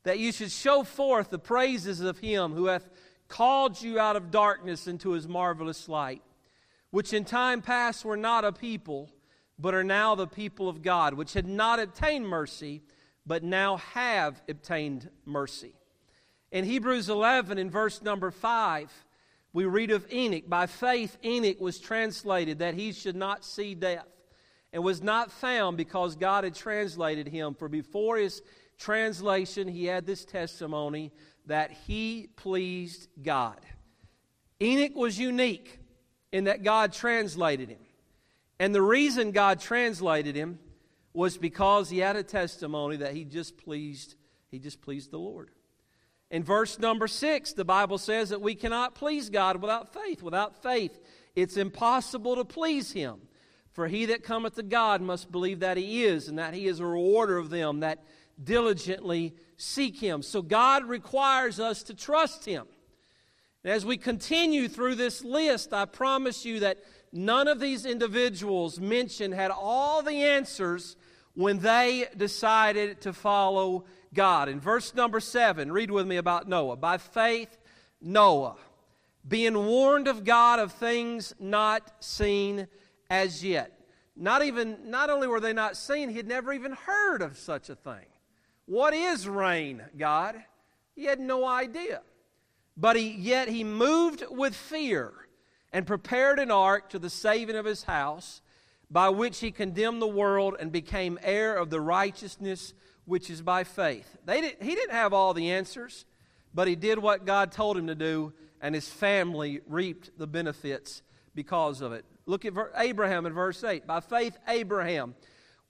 that 0.02 0.18
you 0.18 0.30
should 0.30 0.52
show 0.52 0.82
forth 0.84 1.30
the 1.30 1.38
praises 1.38 2.00
of 2.00 2.18
him 2.18 2.52
who 2.52 2.66
hath 2.66 2.90
called 3.28 3.80
you 3.80 3.98
out 3.98 4.14
of 4.14 4.30
darkness 4.30 4.86
into 4.86 5.12
his 5.12 5.26
marvelous 5.26 5.88
light, 5.88 6.22
which 6.90 7.14
in 7.14 7.24
time 7.24 7.62
past 7.62 8.04
were 8.04 8.16
not 8.16 8.44
a 8.44 8.52
people, 8.52 9.08
but 9.58 9.74
are 9.74 9.84
now 9.84 10.14
the 10.14 10.26
people 10.26 10.68
of 10.68 10.82
God, 10.82 11.14
which 11.14 11.32
had 11.32 11.46
not 11.46 11.80
obtained 11.80 12.28
mercy, 12.28 12.82
but 13.24 13.42
now 13.42 13.78
have 13.78 14.42
obtained 14.48 15.08
mercy. 15.24 15.74
In 16.52 16.66
Hebrews 16.66 17.08
11, 17.08 17.56
in 17.56 17.70
verse 17.70 18.02
number 18.02 18.30
5, 18.30 18.92
we 19.52 19.64
read 19.64 19.90
of 19.90 20.06
Enoch. 20.12 20.48
By 20.48 20.66
faith, 20.66 21.16
Enoch 21.24 21.60
was 21.60 21.78
translated 21.78 22.60
that 22.60 22.74
he 22.74 22.92
should 22.92 23.16
not 23.16 23.44
see 23.44 23.74
death, 23.74 24.06
and 24.72 24.84
was 24.84 25.02
not 25.02 25.32
found 25.32 25.76
because 25.76 26.14
God 26.16 26.44
had 26.44 26.54
translated 26.54 27.26
him. 27.26 27.54
For 27.54 27.68
before 27.68 28.16
his 28.16 28.42
translation, 28.78 29.66
he 29.68 29.86
had 29.86 30.06
this 30.06 30.24
testimony 30.24 31.12
that 31.46 31.70
he 31.70 32.28
pleased 32.36 33.08
God. 33.20 33.60
Enoch 34.62 34.94
was 34.94 35.18
unique 35.18 35.80
in 36.32 36.44
that 36.44 36.62
God 36.62 36.92
translated 36.92 37.68
him. 37.68 37.80
And 38.60 38.74
the 38.74 38.82
reason 38.82 39.32
God 39.32 39.58
translated 39.58 40.36
him 40.36 40.58
was 41.12 41.38
because 41.38 41.90
he 41.90 41.98
had 41.98 42.14
a 42.14 42.22
testimony 42.22 42.98
that 42.98 43.14
he 43.14 43.24
just 43.24 43.56
pleased 43.56 44.14
he 44.50 44.58
just 44.58 44.82
pleased 44.82 45.12
the 45.12 45.18
Lord. 45.18 45.50
In 46.30 46.44
verse 46.44 46.78
number 46.78 47.08
six, 47.08 47.52
the 47.52 47.64
Bible 47.64 47.98
says 47.98 48.28
that 48.28 48.40
we 48.40 48.54
cannot 48.54 48.94
please 48.94 49.30
God 49.30 49.60
without 49.60 49.92
faith. 49.92 50.22
Without 50.22 50.62
faith, 50.62 51.00
it's 51.34 51.56
impossible 51.56 52.36
to 52.36 52.44
please 52.44 52.92
Him. 52.92 53.20
For 53.72 53.88
he 53.88 54.06
that 54.06 54.22
cometh 54.22 54.56
to 54.56 54.62
God 54.62 55.00
must 55.00 55.30
believe 55.30 55.60
that 55.60 55.76
He 55.76 56.04
is, 56.04 56.28
and 56.28 56.38
that 56.38 56.54
He 56.54 56.66
is 56.66 56.80
a 56.80 56.86
rewarder 56.86 57.38
of 57.38 57.50
them 57.50 57.80
that 57.80 58.04
diligently 58.42 59.34
seek 59.56 59.98
Him. 59.98 60.22
So 60.22 60.42
God 60.42 60.84
requires 60.84 61.58
us 61.58 61.82
to 61.84 61.94
trust 61.94 62.44
Him. 62.44 62.66
And 63.64 63.72
As 63.72 63.84
we 63.84 63.96
continue 63.96 64.68
through 64.68 64.94
this 64.94 65.24
list, 65.24 65.72
I 65.72 65.84
promise 65.84 66.44
you 66.44 66.60
that 66.60 66.78
none 67.12 67.48
of 67.48 67.60
these 67.60 67.84
individuals 67.84 68.80
mentioned 68.80 69.34
had 69.34 69.50
all 69.50 70.02
the 70.02 70.22
answers 70.22 70.96
when 71.34 71.58
they 71.58 72.06
decided 72.16 73.00
to 73.02 73.12
follow 73.12 73.84
God. 74.12 74.48
In 74.48 74.60
verse 74.60 74.94
number 74.94 75.20
seven, 75.20 75.70
read 75.72 75.90
with 75.90 76.06
me 76.06 76.16
about 76.16 76.48
Noah. 76.48 76.76
By 76.76 76.98
faith, 76.98 77.56
Noah, 78.00 78.56
being 79.26 79.66
warned 79.66 80.08
of 80.08 80.24
God 80.24 80.58
of 80.58 80.72
things 80.72 81.34
not 81.38 81.92
seen 82.02 82.66
as 83.08 83.44
yet. 83.44 83.78
Not 84.16 84.44
even, 84.44 84.90
not 84.90 85.10
only 85.10 85.28
were 85.28 85.40
they 85.40 85.52
not 85.52 85.76
seen, 85.76 86.08
he 86.08 86.16
had 86.16 86.26
never 86.26 86.52
even 86.52 86.72
heard 86.72 87.22
of 87.22 87.38
such 87.38 87.70
a 87.70 87.74
thing. 87.74 88.06
What 88.66 88.94
is 88.94 89.26
rain, 89.28 89.82
God? 89.96 90.36
He 90.94 91.04
had 91.04 91.20
no 91.20 91.46
idea. 91.46 92.02
But 92.76 92.96
he, 92.96 93.10
yet 93.10 93.48
he 93.48 93.64
moved 93.64 94.24
with 94.30 94.54
fear 94.54 95.12
and 95.72 95.86
prepared 95.86 96.38
an 96.38 96.50
ark 96.50 96.90
to 96.90 96.98
the 96.98 97.10
saving 97.10 97.56
of 97.56 97.64
his 97.64 97.84
house, 97.84 98.42
by 98.90 99.08
which 99.08 99.38
he 99.38 99.52
condemned 99.52 100.02
the 100.02 100.08
world 100.08 100.56
and 100.58 100.72
became 100.72 101.18
heir 101.22 101.56
of 101.56 101.70
the 101.70 101.80
righteousness 101.80 102.74
which 103.10 103.28
is 103.28 103.42
by 103.42 103.64
faith. 103.64 104.16
They 104.24 104.40
did, 104.40 104.56
he 104.62 104.76
didn't 104.76 104.94
have 104.94 105.12
all 105.12 105.34
the 105.34 105.50
answers, 105.50 106.04
but 106.54 106.68
he 106.68 106.76
did 106.76 106.96
what 106.96 107.26
God 107.26 107.50
told 107.50 107.76
him 107.76 107.88
to 107.88 107.96
do, 107.96 108.32
and 108.60 108.72
his 108.72 108.88
family 108.88 109.60
reaped 109.66 110.16
the 110.16 110.28
benefits 110.28 111.02
because 111.34 111.80
of 111.80 111.92
it. 111.92 112.04
Look 112.26 112.44
at 112.44 112.52
Abraham 112.76 113.26
in 113.26 113.32
verse 113.32 113.64
8. 113.64 113.84
By 113.84 113.98
faith, 113.98 114.38
Abraham, 114.46 115.16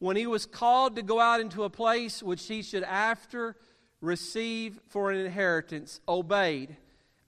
when 0.00 0.16
he 0.16 0.26
was 0.26 0.44
called 0.44 0.96
to 0.96 1.03
go 1.03 1.18
out 1.18 1.40
into 1.40 1.64
a 1.64 1.70
place 1.70 2.22
which 2.22 2.46
he 2.46 2.61
should 2.61 2.83
after 2.83 3.57
receive 4.03 4.79
for 4.88 5.11
an 5.11 5.16
inheritance, 5.18 6.03
obeyed, 6.07 6.76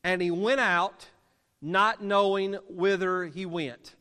and 0.04 0.20
he 0.20 0.30
went 0.30 0.60
out 0.60 1.06
not 1.62 2.04
knowing 2.04 2.58
whither 2.68 3.24
he 3.24 3.46
went. 3.46 3.94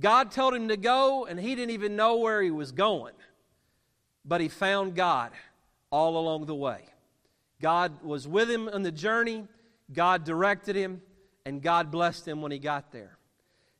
God 0.00 0.32
told 0.32 0.52
him 0.52 0.66
to 0.66 0.76
go, 0.76 1.26
and 1.26 1.38
he 1.38 1.54
didn't 1.54 1.70
even 1.70 1.94
know 1.94 2.16
where 2.16 2.42
he 2.42 2.50
was 2.50 2.72
going. 2.72 3.14
But 4.24 4.40
he 4.40 4.48
found 4.48 4.94
God 4.94 5.32
all 5.90 6.16
along 6.16 6.46
the 6.46 6.54
way. 6.54 6.82
God 7.60 8.02
was 8.02 8.26
with 8.26 8.50
him 8.50 8.68
on 8.68 8.82
the 8.82 8.92
journey, 8.92 9.46
God 9.92 10.24
directed 10.24 10.76
him, 10.76 11.02
and 11.46 11.62
God 11.62 11.90
blessed 11.90 12.26
him 12.26 12.42
when 12.42 12.52
he 12.52 12.58
got 12.58 12.90
there. 12.90 13.18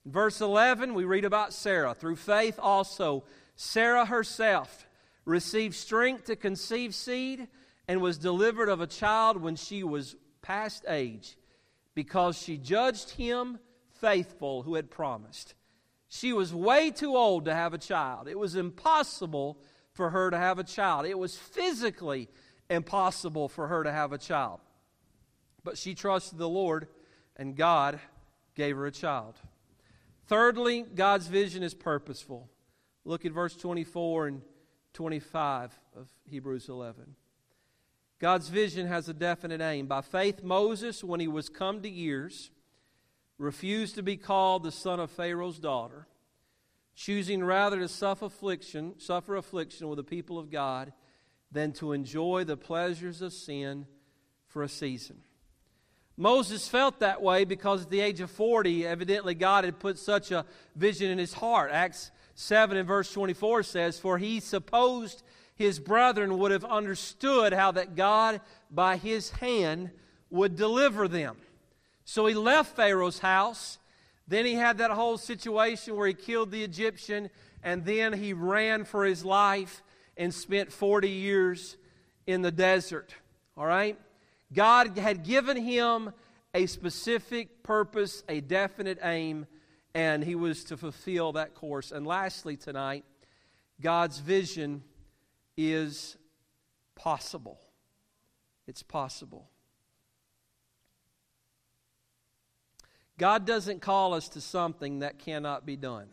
In 0.05 0.13
verse 0.13 0.41
11, 0.41 0.95
we 0.95 1.05
read 1.05 1.25
about 1.25 1.53
Sarah. 1.53 1.95
Through 1.95 2.17
faith 2.17 2.59
also, 2.59 3.25
Sarah 3.57 4.05
herself 4.05 4.87
received 5.25 5.75
strength 5.75 6.25
to 6.25 6.37
conceive 6.37 6.95
seed 6.95 7.49
and 7.89 8.01
was 8.01 8.19
delivered 8.19 8.69
of 8.69 8.81
a 8.81 8.87
child 8.87 9.41
when 9.41 9.57
she 9.57 9.83
was 9.83 10.17
past 10.43 10.85
age 10.89 11.37
because 11.95 12.37
she 12.37 12.57
judged 12.57 13.11
him 13.11 13.59
faithful 14.01 14.63
who 14.63 14.75
had 14.75 14.91
promised. 14.91 15.55
She 16.09 16.33
was 16.33 16.55
way 16.55 16.91
too 16.91 17.17
old 17.17 17.47
to 17.47 17.55
have 17.55 17.75
a 17.75 17.79
child. 17.79 18.29
It 18.29 18.39
was 18.39 18.57
impossible 18.57 19.59
for 19.95 20.11
her 20.11 20.31
to 20.31 20.39
have 20.39 20.59
a 20.59 20.65
child. 20.65 21.07
It 21.07 21.19
was 21.19 21.37
physically 21.37 22.29
impossible 22.69 23.49
for 23.49 23.69
her 23.69 23.85
to 23.85 23.93
have 23.93 24.13
a 24.13 24.19
child. 24.19 24.61
But 25.63 25.79
she 25.79 25.95
trusted 25.95 26.39
the 26.39 26.49
Lord, 26.49 26.89
and 27.37 27.57
God 27.57 27.99
gave 28.55 28.77
her 28.77 28.87
a 28.87 28.93
child. 28.93 29.37
Thirdly, 30.27 30.83
God's 30.83 31.27
vision 31.29 31.63
is 31.63 31.75
purposeful. 31.75 32.51
Look 33.05 33.25
at 33.25 33.33
verse 33.33 33.57
24 33.57 34.27
and 34.27 34.43
25 34.95 35.79
of 35.97 36.09
Hebrews 36.29 36.69
11. 36.69 37.15
God's 38.19 38.49
vision 38.49 38.87
has 38.87 39.09
a 39.09 39.15
definite 39.15 39.61
aim. 39.61 39.87
By 39.87 40.01
faith, 40.01 40.43
Moses, 40.43 41.05
when 41.05 41.21
he 41.21 41.29
was 41.29 41.49
come 41.49 41.83
to 41.83 41.91
years, 41.91 42.51
refused 43.39 43.97
to 43.97 44.03
be 44.03 44.17
called 44.17 44.63
the 44.63 44.73
son 44.73 45.01
of 45.01 45.11
Pharaoh's 45.11 45.59
daughter, 45.59 46.07
choosing 46.95 47.43
rather 47.43 47.79
to 47.81 47.89
suffer 47.89 48.27
affliction, 48.27 48.95
suffer 48.99 49.37
affliction 49.37 49.89
with 49.89 49.97
the 49.97 50.05
people 50.05 50.39
of 50.39 50.51
God 50.51 50.93
than 51.51 51.73
to 51.73 51.93
enjoy 51.93 52.45
the 52.45 52.57
pleasures 52.57 53.23
of 53.23 53.33
sin 53.33 53.87
for 54.47 54.63
a 54.63 54.69
season. 54.69 55.19
Moses 56.17 56.69
felt 56.69 57.01
that 57.01 57.23
way 57.23 57.45
because 57.45 57.83
at 57.83 57.91
the 57.91 58.01
age 58.01 58.21
of 58.21 58.31
40, 58.31 58.87
evidently 58.87 59.35
God 59.35 59.65
had 59.65 59.81
put 59.81 59.99
such 59.99 60.31
a 60.31 60.47
vision 60.77 61.11
in 61.11 61.19
his 61.19 61.33
heart. 61.33 61.71
Acts 61.73 62.13
7 62.35 62.77
and 62.77 62.87
verse 62.87 63.13
24 63.13 63.65
says, 63.65 63.99
For 63.99 64.19
he 64.19 64.39
supposed 64.39 65.23
his 65.57 65.81
brethren 65.81 66.39
would 66.39 66.53
have 66.53 66.65
understood 66.65 67.53
how 67.53 67.73
that 67.73 67.97
God, 67.97 68.41
by 68.71 68.97
his 68.97 69.31
hand, 69.31 69.91
would 70.31 70.57
deliver 70.57 71.09
them. 71.09 71.37
So 72.05 72.27
he 72.27 72.35
left 72.35 72.77
Pharaoh's 72.77 73.21
house. 73.21 73.79
Then 74.27 74.47
he 74.47 74.55
had 74.55 74.79
that 74.79 74.91
whole 74.91 75.19
situation 75.19 75.97
where 75.97 76.09
he 76.09 76.15
killed 76.15 76.51
the 76.51 76.65
Egyptian, 76.65 77.31
and 77.63 77.85
then 77.85 78.13
he 78.13 78.33
ran 78.33 78.85
for 78.85 79.05
his 79.05 79.25
life 79.25 79.83
and 80.17 80.33
spent 80.33 80.73
40 80.73 81.09
years 81.09 81.77
in 82.27 82.43
the 82.43 82.53
desert. 82.53 83.15
All 83.57 83.67
right? 83.67 83.99
God 84.53 84.97
had 84.97 85.25
given 85.25 85.57
him 85.57 86.13
a 86.55 86.67
specific 86.67 87.63
purpose, 87.63 88.23
a 88.29 88.41
definite 88.41 88.99
aim, 89.03 89.47
and 89.95 90.25
he 90.25 90.35
was 90.35 90.65
to 90.65 90.77
fulfill 90.77 91.33
that 91.33 91.55
course. 91.55 91.93
And 91.93 92.07
lastly, 92.07 92.57
tonight, 92.57 93.05
God's 93.81 94.19
vision 94.19 94.83
is 95.57 96.17
possible. 96.95 97.61
It's 98.67 98.83
possible. 98.83 99.49
God 103.19 103.47
doesn't 103.47 103.81
call 103.81 104.15
us 104.15 104.29
to 104.31 104.41
something 104.41 105.01
that 105.01 105.19
cannot 105.19 105.65
be 105.65 105.77
done. 105.77 106.09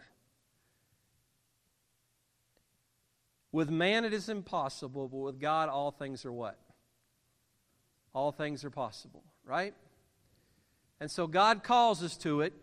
With 3.51 3.69
man, 3.69 4.05
it 4.05 4.13
is 4.13 4.29
impossible, 4.29 5.07
but 5.07 5.17
with 5.17 5.39
God, 5.39 5.67
all 5.67 5.91
things 5.91 6.25
are 6.25 6.31
what? 6.31 6.57
All 8.13 8.31
things 8.31 8.63
are 8.63 8.69
possible, 8.69 9.23
right? 9.45 9.73
And 10.99 11.09
so 11.09 11.27
God 11.27 11.63
calls 11.63 12.03
us 12.03 12.15
to 12.17 12.41
it. 12.41 12.53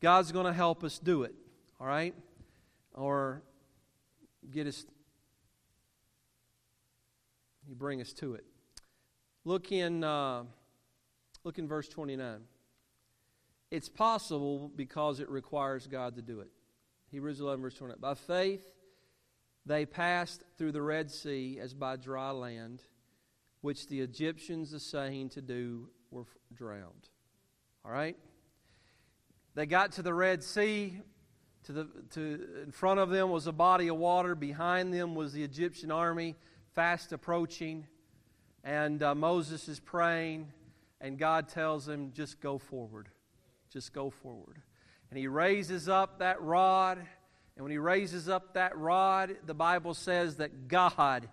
God's 0.00 0.30
going 0.30 0.46
to 0.46 0.52
help 0.52 0.84
us 0.84 0.98
do 0.98 1.22
it, 1.22 1.34
all 1.80 1.86
right? 1.86 2.14
Or 2.94 3.42
get 4.50 4.66
us 4.66 4.84
you 7.68 7.74
bring 7.74 8.00
us 8.00 8.12
to 8.14 8.34
it. 8.34 8.44
Look 9.44 9.72
in, 9.72 10.04
uh, 10.04 10.44
look 11.42 11.58
in 11.58 11.66
verse 11.66 11.88
29. 11.88 12.42
It's 13.76 13.90
possible 13.90 14.72
because 14.74 15.20
it 15.20 15.28
requires 15.28 15.86
God 15.86 16.16
to 16.16 16.22
do 16.22 16.40
it. 16.40 16.48
Hebrews 17.10 17.40
11, 17.40 17.60
verse 17.60 17.74
29. 17.74 18.00
By 18.00 18.14
faith, 18.14 18.66
they 19.66 19.84
passed 19.84 20.42
through 20.56 20.72
the 20.72 20.80
Red 20.80 21.10
Sea 21.10 21.58
as 21.60 21.74
by 21.74 21.96
dry 21.96 22.30
land, 22.30 22.84
which 23.60 23.86
the 23.88 24.00
Egyptians, 24.00 24.72
assaying 24.72 25.28
to 25.28 25.42
do, 25.42 25.90
were 26.10 26.24
drowned. 26.54 27.10
All 27.84 27.90
right? 27.90 28.16
They 29.54 29.66
got 29.66 29.92
to 29.92 30.02
the 30.02 30.14
Red 30.14 30.42
Sea. 30.42 31.02
To 31.64 31.72
the, 31.72 31.88
to, 32.12 32.48
in 32.64 32.72
front 32.72 32.98
of 32.98 33.10
them 33.10 33.28
was 33.28 33.46
a 33.46 33.52
body 33.52 33.88
of 33.88 33.98
water. 33.98 34.34
Behind 34.34 34.90
them 34.90 35.14
was 35.14 35.34
the 35.34 35.44
Egyptian 35.44 35.90
army 35.90 36.34
fast 36.74 37.12
approaching, 37.12 37.86
and 38.64 39.02
uh, 39.02 39.14
Moses 39.14 39.68
is 39.68 39.80
praying, 39.80 40.50
and 40.98 41.18
God 41.18 41.50
tells 41.50 41.86
him, 41.86 42.12
just 42.14 42.40
go 42.40 42.56
forward. 42.56 43.10
Just 43.76 43.92
go 43.92 44.08
forward. 44.08 44.56
And 45.10 45.18
he 45.18 45.28
raises 45.28 45.86
up 45.86 46.20
that 46.20 46.40
rod, 46.40 46.96
and 46.96 47.62
when 47.62 47.70
he 47.70 47.76
raises 47.76 48.26
up 48.26 48.54
that 48.54 48.74
rod, 48.74 49.36
the 49.44 49.52
Bible 49.52 49.92
says 49.92 50.36
that 50.36 50.66
God, 50.66 51.28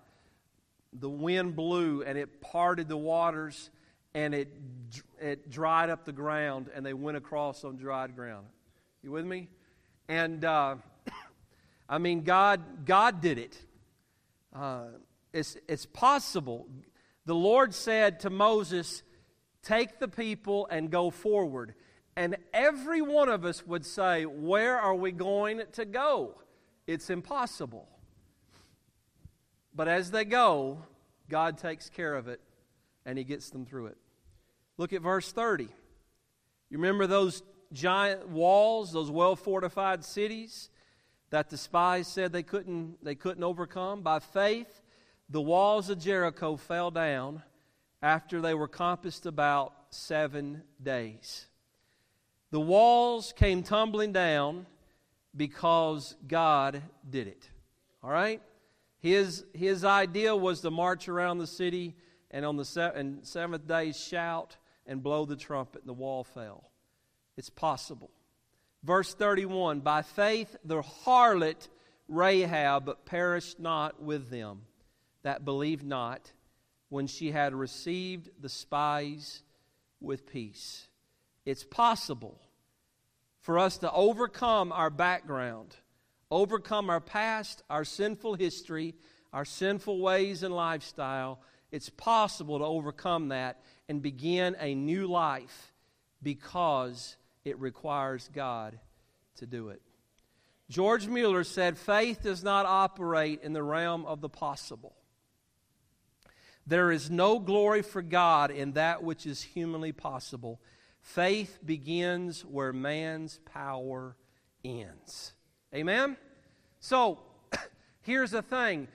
the 0.92 1.10
wind 1.10 1.56
blew, 1.56 2.04
and 2.04 2.18
it 2.18 2.42
parted 2.42 2.90
the 2.90 2.98
waters, 2.98 3.70
and 4.14 4.36
it, 4.36 4.50
it 5.22 5.50
dried 5.50 5.90
up 5.90 6.04
the 6.04 6.12
ground, 6.12 6.70
and 6.76 6.86
they 6.86 6.94
went 6.94 7.16
across 7.16 7.64
on 7.64 7.78
dried 7.78 8.14
ground. 8.14 8.46
You 9.04 9.12
with 9.12 9.24
me? 9.24 9.48
And 10.10 10.44
uh, 10.44 10.76
I 11.88 11.98
mean, 11.98 12.24
God, 12.24 12.86
God 12.86 13.22
did 13.22 13.38
it. 13.38 13.58
Uh, 14.54 14.88
it's, 15.32 15.56
it's 15.70 15.86
possible. 15.86 16.68
The 17.26 17.36
Lord 17.36 17.74
said 17.74 18.20
to 18.20 18.30
Moses, 18.30 19.02
Take 19.62 20.00
the 20.00 20.10
people 20.10 20.68
and 20.70 20.90
go 20.90 21.10
forward. 21.10 21.74
And 22.16 22.38
every 22.54 23.02
one 23.02 23.30
of 23.30 23.44
us 23.44 23.66
would 23.66 23.86
say, 23.86 24.26
Where 24.26 24.80
are 24.80 24.96
we 24.96 25.12
going 25.12 25.62
to 25.74 25.86
go? 25.86 26.36
It's 26.86 27.10
impossible. 27.10 27.88
But 29.76 29.88
as 29.88 30.12
they 30.12 30.26
go, 30.26 30.80
God 31.30 31.58
takes 31.58 31.90
care 31.90 32.14
of 32.16 32.28
it 32.28 32.40
and 33.06 33.18
He 33.18 33.24
gets 33.24 33.50
them 33.50 33.66
through 33.66 33.88
it. 33.88 33.98
Look 34.78 34.94
at 34.94 35.02
verse 35.02 35.32
30. 35.32 35.64
You 36.70 36.78
remember 36.78 37.08
those 37.08 37.44
giant 37.72 38.30
walls, 38.30 38.92
those 38.92 39.10
well 39.10 39.36
fortified 39.36 40.04
cities 40.04 40.70
that 41.32 41.50
the 41.50 41.58
spies 41.58 42.08
said 42.08 42.32
they 42.32 42.44
couldn't, 42.44 43.04
they 43.04 43.16
couldn't 43.16 43.44
overcome? 43.44 44.02
By 44.02 44.20
faith, 44.20 44.82
the 45.30 45.42
walls 45.42 45.90
of 45.90 46.00
Jericho 46.00 46.58
fell 46.58 46.92
down 46.92 47.42
after 48.04 48.42
they 48.42 48.54
were 48.54 48.68
compassed 48.68 49.26
about 49.26 49.74
seven 49.90 50.62
days. 50.82 51.48
The 52.54 52.62
walls 52.62 53.34
came 53.36 53.64
tumbling 53.64 54.12
down 54.12 54.68
because 55.36 56.16
God 56.28 56.84
did 57.10 57.26
it. 57.26 57.50
All 58.04 58.12
right? 58.12 58.44
His, 59.00 59.44
his 59.56 59.84
idea 59.84 60.36
was 60.36 60.62
to 60.62 60.70
march 60.70 61.10
around 61.10 61.40
the 61.40 61.48
city 61.48 61.96
and 62.30 62.46
on 62.46 62.56
the 62.56 62.64
se- 62.64 62.92
and 62.94 63.26
seventh 63.26 63.68
day 63.68 63.92
shout 63.92 64.56
and 64.86 65.02
blow 65.02 65.26
the 65.26 65.36
trumpet, 65.36 65.82
and 65.82 65.90
the 65.90 65.94
wall 65.94 66.24
fell. 66.24 66.70
It's 67.38 67.50
possible. 67.50 68.12
Verse 68.84 69.16
31 69.16 69.80
By 69.80 70.04
faith 70.04 70.56
the 70.64 70.84
harlot 70.84 71.70
Rahab 72.08 73.04
perished 73.06 73.60
not 73.60 74.00
with 74.00 74.30
them 74.30 74.62
that 75.24 75.44
believed 75.44 75.84
not 75.84 76.32
when 76.90 77.08
she 77.08 77.32
had 77.32 77.56
received 77.56 78.30
the 78.40 78.50
spies 78.50 79.42
with 80.00 80.32
peace. 80.32 80.88
It's 81.46 81.64
possible 81.64 82.40
for 83.44 83.60
us 83.60 83.78
to 83.80 83.92
overcome 83.92 84.72
our 84.72 84.90
background, 84.90 85.76
overcome 86.32 86.90
our 86.90 87.02
past, 87.02 87.62
our 87.70 87.84
sinful 87.84 88.36
history, 88.36 88.96
our 89.34 89.44
sinful 89.46 90.00
ways 90.00 90.44
and 90.44 90.56
lifestyle. 90.56 91.42
It's 91.70 91.90
possible 91.90 92.60
to 92.60 92.66
overcome 92.66 93.28
that 93.30 93.62
and 93.90 94.02
begin 94.02 94.56
a 94.60 94.74
new 94.74 95.08
life 95.08 95.74
because 96.24 97.18
it 97.44 97.60
requires 97.60 98.30
God 98.34 98.80
to 99.36 99.46
do 99.46 99.70
it. 99.70 99.82
George 100.70 101.08
Mueller 101.08 101.44
said, 101.44 101.78
Faith 101.78 102.24
does 102.24 102.44
not 102.44 102.66
operate 102.66 103.42
in 103.44 103.52
the 103.52 103.62
realm 103.62 104.06
of 104.06 104.22
the 104.22 104.30
possible. 104.30 104.96
There 106.66 106.94
is 106.94 107.12
no 107.12 107.40
glory 107.40 107.82
for 107.82 108.02
God 108.02 108.52
in 108.52 108.72
that 108.74 109.04
which 109.04 109.26
is 109.26 109.42
humanly 109.42 109.92
possible. 109.92 110.62
Faith 111.04 111.60
begins 111.64 112.46
where 112.46 112.72
man's 112.72 113.40
power 113.46 114.16
ends. 114.64 115.34
Amen? 115.76 116.16
So, 116.80 117.20
here's 118.02 118.32
the 118.32 118.42
thing. 118.42 118.88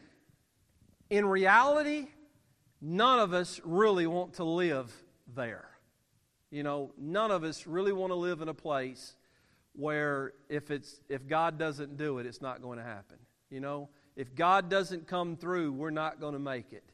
In 1.10 1.26
reality, 1.26 2.06
none 2.80 3.20
of 3.20 3.34
us 3.34 3.60
really 3.62 4.06
want 4.06 4.32
to 4.34 4.44
live 4.44 4.90
there. 5.34 5.68
You 6.50 6.62
know, 6.62 6.92
none 6.96 7.30
of 7.30 7.44
us 7.44 7.66
really 7.66 7.92
want 7.92 8.10
to 8.10 8.16
live 8.16 8.40
in 8.40 8.48
a 8.48 8.54
place 8.54 9.14
where 9.74 10.32
if 10.48 10.70
it's 10.70 11.00
if 11.10 11.28
God 11.28 11.58
doesn't 11.58 11.98
do 11.98 12.18
it, 12.18 12.26
it's 12.26 12.40
not 12.40 12.62
going 12.62 12.78
to 12.78 12.84
happen. 12.84 13.18
You 13.50 13.60
know, 13.60 13.90
if 14.16 14.34
God 14.34 14.70
doesn't 14.70 15.06
come 15.06 15.36
through, 15.36 15.72
we're 15.72 15.90
not 15.90 16.20
going 16.20 16.32
to 16.32 16.40
make 16.40 16.72
it. 16.72 16.84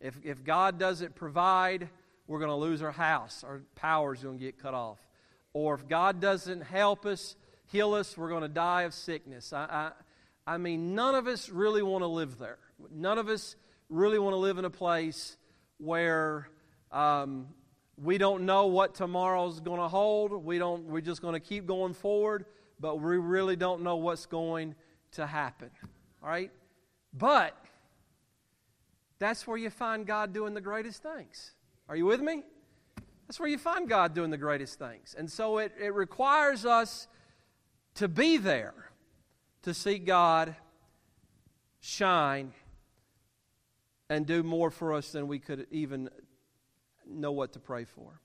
If, 0.00 0.18
if 0.24 0.44
God 0.44 0.78
doesn't 0.78 1.14
provide, 1.14 1.88
we're 2.28 2.38
going 2.38 2.50
to 2.50 2.54
lose 2.54 2.82
our 2.82 2.92
house. 2.92 3.42
Our 3.42 3.62
power 3.74 4.14
is 4.14 4.22
going 4.22 4.38
to 4.38 4.44
get 4.44 4.62
cut 4.62 4.74
off. 4.74 4.98
Or 5.54 5.74
if 5.74 5.88
God 5.88 6.20
doesn't 6.20 6.60
help 6.60 7.06
us, 7.06 7.34
heal 7.66 7.94
us, 7.94 8.16
we're 8.16 8.28
going 8.28 8.42
to 8.42 8.48
die 8.48 8.82
of 8.82 8.94
sickness. 8.94 9.52
I, 9.52 9.92
I, 10.46 10.54
I 10.54 10.58
mean, 10.58 10.94
none 10.94 11.14
of 11.14 11.26
us 11.26 11.48
really 11.48 11.82
want 11.82 12.02
to 12.02 12.06
live 12.06 12.38
there. 12.38 12.58
None 12.92 13.18
of 13.18 13.28
us 13.28 13.56
really 13.88 14.18
want 14.18 14.34
to 14.34 14.38
live 14.38 14.58
in 14.58 14.66
a 14.66 14.70
place 14.70 15.38
where 15.78 16.48
um, 16.92 17.48
we 17.96 18.18
don't 18.18 18.44
know 18.44 18.66
what 18.66 18.94
tomorrow's 18.94 19.60
going 19.60 19.80
to 19.80 19.88
hold. 19.88 20.32
We 20.44 20.58
don't, 20.58 20.84
we're 20.84 21.00
just 21.00 21.22
going 21.22 21.34
to 21.34 21.40
keep 21.40 21.66
going 21.66 21.94
forward, 21.94 22.44
but 22.78 23.00
we 23.00 23.16
really 23.16 23.56
don't 23.56 23.82
know 23.82 23.96
what's 23.96 24.26
going 24.26 24.74
to 25.12 25.26
happen. 25.26 25.70
All 26.22 26.28
right? 26.28 26.50
But 27.14 27.56
that's 29.18 29.46
where 29.46 29.56
you 29.56 29.70
find 29.70 30.06
God 30.06 30.34
doing 30.34 30.52
the 30.52 30.60
greatest 30.60 31.02
things. 31.02 31.52
Are 31.88 31.96
you 31.96 32.04
with 32.04 32.20
me? 32.20 32.42
That's 33.26 33.40
where 33.40 33.48
you 33.48 33.58
find 33.58 33.88
God 33.88 34.14
doing 34.14 34.30
the 34.30 34.38
greatest 34.38 34.78
things. 34.78 35.14
And 35.16 35.30
so 35.30 35.58
it, 35.58 35.72
it 35.80 35.94
requires 35.94 36.64
us 36.64 37.08
to 37.94 38.08
be 38.08 38.36
there 38.36 38.74
to 39.62 39.74
see 39.74 39.98
God 39.98 40.54
shine 41.80 42.52
and 44.10 44.26
do 44.26 44.42
more 44.42 44.70
for 44.70 44.94
us 44.94 45.12
than 45.12 45.28
we 45.28 45.38
could 45.38 45.66
even 45.70 46.08
know 47.06 47.32
what 47.32 47.52
to 47.54 47.58
pray 47.58 47.84
for. 47.84 48.20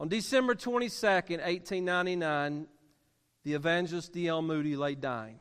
On 0.00 0.08
December 0.08 0.54
22nd, 0.54 1.38
1899, 1.38 2.66
the 3.44 3.54
evangelist 3.54 4.12
D.L. 4.12 4.42
Moody 4.42 4.76
lay 4.76 4.94
dying. 4.94 5.40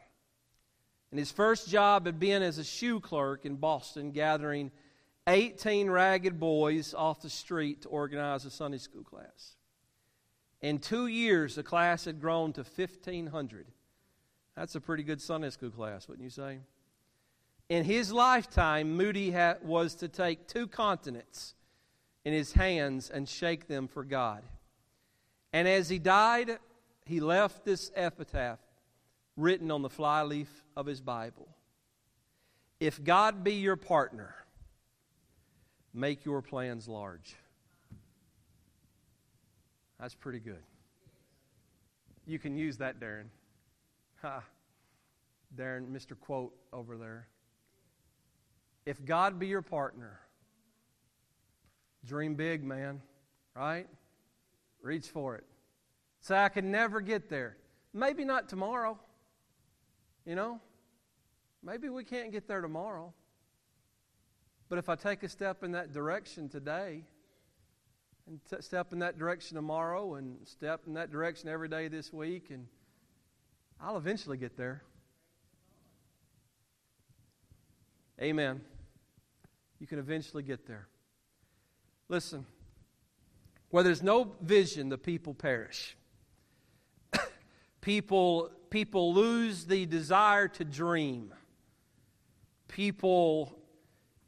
And 1.11 1.19
his 1.19 1.31
first 1.31 1.69
job 1.69 2.05
had 2.05 2.19
been 2.19 2.41
as 2.41 2.57
a 2.57 2.63
shoe 2.63 2.99
clerk 2.99 3.45
in 3.45 3.55
Boston, 3.55 4.11
gathering 4.11 4.71
18 5.31 5.89
ragged 5.89 6.39
boys 6.39 6.93
off 6.93 7.21
the 7.21 7.29
street 7.29 7.83
to 7.83 7.89
organize 7.89 8.45
a 8.45 8.51
Sunday 8.51 8.77
school 8.77 9.03
class. 9.03 9.55
In 10.61 10.77
two 10.77 11.07
years, 11.07 11.55
the 11.55 11.63
class 11.63 12.05
had 12.05 12.19
grown 12.19 12.53
to 12.53 12.61
1,500. 12.61 13.67
That's 14.55 14.75
a 14.75 14.81
pretty 14.81 15.03
good 15.03 15.21
Sunday 15.21 15.49
school 15.49 15.71
class, 15.71 16.07
wouldn't 16.07 16.23
you 16.23 16.29
say? 16.29 16.59
In 17.69 17.85
his 17.85 18.11
lifetime, 18.11 18.97
Moody 18.97 19.31
ha- 19.31 19.55
was 19.63 19.95
to 19.95 20.09
take 20.09 20.47
two 20.47 20.67
continents 20.67 21.55
in 22.25 22.33
his 22.33 22.51
hands 22.51 23.09
and 23.09 23.27
shake 23.27 23.67
them 23.67 23.87
for 23.87 24.03
God. 24.03 24.43
And 25.53 25.67
as 25.67 25.87
he 25.87 25.97
died, 25.97 26.59
he 27.05 27.21
left 27.21 27.63
this 27.63 27.89
epitaph 27.95 28.59
written 29.37 29.71
on 29.71 29.81
the 29.81 29.89
flyleaf 29.89 30.65
of 30.75 30.85
his 30.85 30.99
Bible. 30.99 31.47
If 32.81 33.01
God 33.01 33.43
be 33.43 33.53
your 33.53 33.77
partner, 33.77 34.35
make 35.93 36.25
your 36.25 36.41
plans 36.41 36.87
large. 36.87 37.35
That's 39.99 40.15
pretty 40.15 40.39
good. 40.39 40.63
You 42.25 42.39
can 42.39 42.57
use 42.57 42.77
that, 42.77 42.99
Darren. 42.99 43.25
Ha. 44.21 44.43
Darren, 45.55 45.87
Mr. 45.89 46.19
Quote 46.19 46.53
over 46.71 46.97
there. 46.97 47.27
If 48.85 49.03
God 49.05 49.37
be 49.37 49.47
your 49.47 49.61
partner, 49.61 50.19
dream 52.05 52.35
big, 52.35 52.63
man, 52.63 53.01
right? 53.55 53.87
Reach 54.81 55.07
for 55.07 55.35
it. 55.35 55.43
Say, 56.21 56.37
I 56.37 56.49
can 56.49 56.71
never 56.71 57.01
get 57.01 57.29
there. 57.29 57.57
Maybe 57.93 58.25
not 58.25 58.47
tomorrow. 58.47 58.97
You 60.25 60.35
know, 60.35 60.59
maybe 61.63 61.89
we 61.89 62.03
can't 62.03 62.31
get 62.31 62.47
there 62.47 62.61
tomorrow. 62.61 63.13
But 64.71 64.79
if 64.79 64.87
I 64.87 64.95
take 64.95 65.21
a 65.23 65.27
step 65.27 65.65
in 65.65 65.73
that 65.73 65.91
direction 65.91 66.47
today, 66.47 67.03
and 68.25 68.39
t- 68.49 68.55
step 68.61 68.93
in 68.93 68.99
that 68.99 69.17
direction 69.17 69.55
tomorrow, 69.55 70.15
and 70.15 70.37
step 70.47 70.83
in 70.87 70.93
that 70.93 71.11
direction 71.11 71.49
every 71.49 71.67
day 71.67 71.89
this 71.89 72.13
week, 72.13 72.51
and 72.51 72.67
I'll 73.81 73.97
eventually 73.97 74.37
get 74.37 74.55
there. 74.55 74.81
Amen. 78.21 78.61
You 79.81 79.87
can 79.87 79.99
eventually 79.99 80.41
get 80.41 80.65
there. 80.65 80.87
Listen, 82.07 82.45
where 83.71 83.83
there's 83.83 84.01
no 84.01 84.35
vision, 84.41 84.87
the 84.87 84.97
people 84.97 85.33
perish. 85.33 85.97
people 87.81 88.51
people 88.69 89.13
lose 89.13 89.65
the 89.65 89.85
desire 89.85 90.47
to 90.47 90.63
dream. 90.63 91.33
People, 92.69 93.60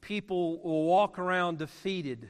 people 0.04 0.62
will 0.63 0.86
walk 0.86 1.18
around 1.20 1.58
defeated. 1.58 2.30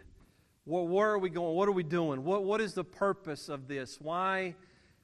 Where, 0.65 1.09
are 1.09 1.17
we 1.17 1.29
going? 1.29 1.55
What 1.55 1.67
are 1.67 1.73
we 1.73 1.83
doing? 1.83 2.23
What, 2.23 2.43
what 2.45 2.61
is 2.61 2.73
the 2.73 2.83
purpose 2.83 3.49
of 3.49 3.67
this? 3.67 3.99
Why? 3.99 4.55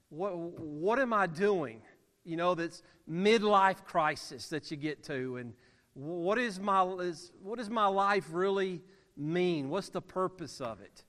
What, 0.10 0.38
what 0.38 1.00
am 1.00 1.12
I 1.12 1.28
doing? 1.28 1.82
You 2.24 2.38
know, 2.38 2.56
that's 2.56 2.82
midlife 3.10 3.84
crisis 3.84 4.48
that 4.50 4.72
you 4.72 4.78
get 4.78 5.04
to. 5.06 5.38
And 5.38 5.54
what 5.94 6.38
is 6.38 6.60
my, 6.60 6.86
is, 6.86 7.32
what 7.44 7.58
does 7.58 7.70
my 7.70 7.88
life 7.88 8.28
really 8.32 8.82
mean? 9.18 9.70
What's 9.70 9.90
the 9.90 10.02
purpose 10.02 10.62
of 10.62 10.80
it? 10.80 11.04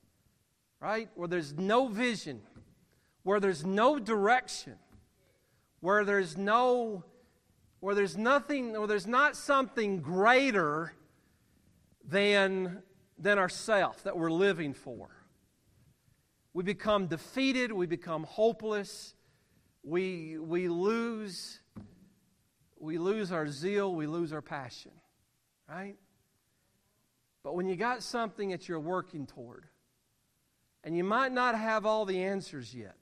Right? 0.81 1.09
Where 1.14 1.28
there's 1.28 1.53
no 1.53 1.87
vision, 1.87 2.41
where 3.22 3.39
there's 3.39 3.64
no 3.64 3.99
direction 3.99 4.76
where 5.80 6.05
there's 6.05 6.37
no 6.37 7.05
where 7.80 7.95
there's 7.95 8.16
nothing 8.16 8.76
or 8.76 8.87
there's 8.87 9.07
not 9.07 9.34
something 9.34 10.01
greater 10.01 10.93
than 12.11 12.82
than 13.18 13.38
ourself 13.38 14.02
that 14.04 14.16
we're 14.16 14.30
living 14.30 14.72
for. 14.72 15.11
We 16.52 16.64
become 16.64 17.06
defeated 17.06 17.70
we 17.72 17.86
become 17.86 18.24
hopeless 18.24 19.14
we 19.82 20.38
we 20.38 20.68
lose 20.68 21.61
we 22.78 22.98
lose 22.98 23.30
our 23.32 23.46
zeal 23.46 23.94
we 23.94 24.06
lose 24.06 24.32
our 24.32 24.42
passion 24.42 24.92
right? 25.68 25.96
But 27.42 27.54
when 27.54 27.66
you 27.66 27.76
got 27.76 28.02
something 28.02 28.50
that 28.50 28.68
you're 28.68 28.80
working 28.80 29.26
toward 29.26 29.66
and 30.82 30.96
you 30.96 31.04
might 31.04 31.32
not 31.32 31.56
have 31.56 31.86
all 31.86 32.04
the 32.04 32.22
answers 32.22 32.74
yet 32.74 32.96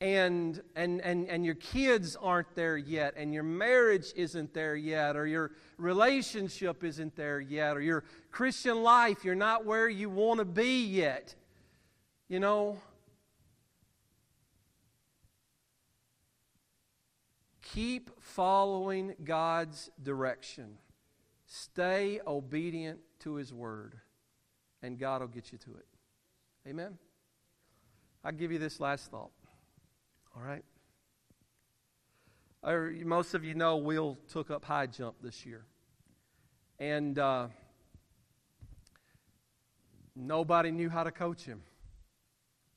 and, 0.00 0.60
and, 0.74 1.00
and, 1.00 1.26
and 1.28 1.44
your 1.44 1.54
kids 1.54 2.16
aren't 2.16 2.54
there 2.54 2.76
yet, 2.76 3.14
and 3.16 3.32
your 3.32 3.42
marriage 3.42 4.12
isn't 4.14 4.52
there 4.52 4.76
yet, 4.76 5.16
or 5.16 5.26
your 5.26 5.52
relationship 5.78 6.84
isn't 6.84 7.16
there 7.16 7.40
yet, 7.40 7.76
or 7.76 7.80
your 7.80 8.04
Christian 8.30 8.82
life, 8.82 9.24
you're 9.24 9.34
not 9.34 9.64
where 9.64 9.88
you 9.88 10.10
want 10.10 10.38
to 10.38 10.44
be 10.44 10.84
yet, 10.84 11.34
you 12.28 12.40
know, 12.40 12.76
keep 17.62 18.10
following 18.20 19.14
God's 19.24 19.90
direction. 20.02 20.76
Stay 21.46 22.20
obedient 22.26 22.98
to 23.20 23.36
His 23.36 23.52
word, 23.52 23.94
and 24.82 24.98
God 24.98 25.22
will 25.22 25.28
get 25.28 25.52
you 25.52 25.58
to 25.58 25.76
it. 25.76 25.86
Amen? 26.68 26.98
I'll 28.24 28.32
give 28.32 28.52
you 28.52 28.58
this 28.58 28.78
last 28.80 29.10
thought. 29.10 29.30
All 30.36 30.42
right? 30.42 30.64
Most 33.04 33.34
of 33.34 33.42
you 33.44 33.54
know 33.54 33.78
Will 33.78 34.18
took 34.28 34.50
up 34.50 34.64
high 34.64 34.86
jump 34.86 35.16
this 35.22 35.46
year. 35.46 35.64
And 36.78 37.18
uh, 37.18 37.46
nobody 40.14 40.70
knew 40.70 40.90
how 40.90 41.04
to 41.04 41.10
coach 41.10 41.42
him. 41.44 41.62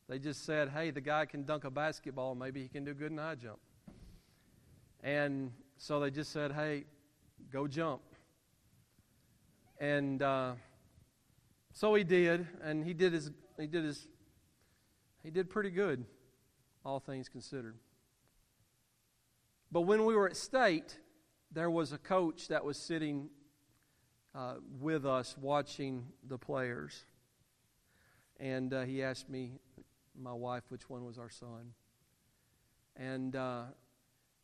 They 0.08 0.20
just 0.20 0.46
said, 0.46 0.70
hey, 0.70 0.92
the 0.92 1.02
guy 1.02 1.26
can 1.26 1.44
dunk 1.44 1.66
a 1.66 1.70
basketball. 1.70 2.34
Maybe 2.34 2.62
he 2.62 2.70
can 2.70 2.86
do 2.86 2.94
good 2.94 3.12
in 3.12 3.18
high 3.18 3.36
jump. 3.36 3.60
And 5.04 5.52
so 5.78 6.00
they 6.00 6.12
just 6.12 6.32
said, 6.32 6.54
hey, 6.54 6.86
go 7.52 7.68
jump. 7.68 8.02
And 9.80 10.22
uh, 10.22 10.54
so 11.74 11.94
he 11.96 12.06
did, 12.06 12.48
and 12.64 12.86
he 12.86 12.94
did 12.94 13.12
his, 13.12 13.32
he 13.60 13.68
did 13.68 13.84
his, 13.84 14.08
he 15.24 15.30
did 15.30 15.50
pretty 15.50 15.72
good 15.72 16.06
all 16.86 17.00
things 17.00 17.30
considered. 17.30 17.76
But 19.72 19.82
when 19.82 20.06
we 20.06 20.16
were 20.16 20.28
at 20.28 20.38
state, 20.38 20.98
there 21.52 21.70
was 21.70 21.94
a 21.94 21.98
coach 21.98 22.48
that 22.48 22.64
was 22.64 22.78
sitting 22.78 23.30
uh, 24.34 24.56
with 24.80 25.06
us 25.06 25.36
watching 25.40 26.08
the 26.28 26.38
players. 26.38 27.06
And 28.40 28.74
uh, 28.74 28.84
he 28.84 29.04
asked 29.04 29.30
me, 29.30 29.54
my 30.20 30.34
wife, 30.34 30.64
which 30.70 30.90
one 30.90 31.06
was 31.06 31.18
our 31.18 31.30
son. 31.30 31.74
And 32.96 33.36
uh, 33.36 33.64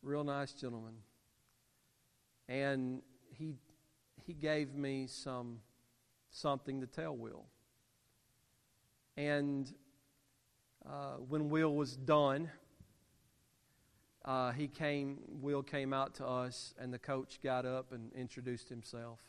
real 0.02 0.24
nice 0.24 0.52
gentleman. 0.52 0.94
And 2.48 3.02
he, 3.32 3.54
he 4.24 4.32
gave 4.32 4.74
me 4.74 5.06
some 5.08 5.58
something 6.30 6.80
to 6.80 6.86
tell 6.86 7.16
Will. 7.16 7.46
And 9.16 9.72
uh, 10.88 11.16
when 11.28 11.50
Will 11.50 11.74
was 11.74 11.96
done, 11.96 12.50
uh, 14.24 14.52
he 14.52 14.68
came. 14.68 15.18
Will 15.28 15.62
came 15.62 15.92
out 15.92 16.14
to 16.16 16.26
us, 16.26 16.74
and 16.78 16.92
the 16.92 16.98
coach 16.98 17.38
got 17.42 17.66
up 17.66 17.92
and 17.92 18.12
introduced 18.12 18.68
himself, 18.68 19.20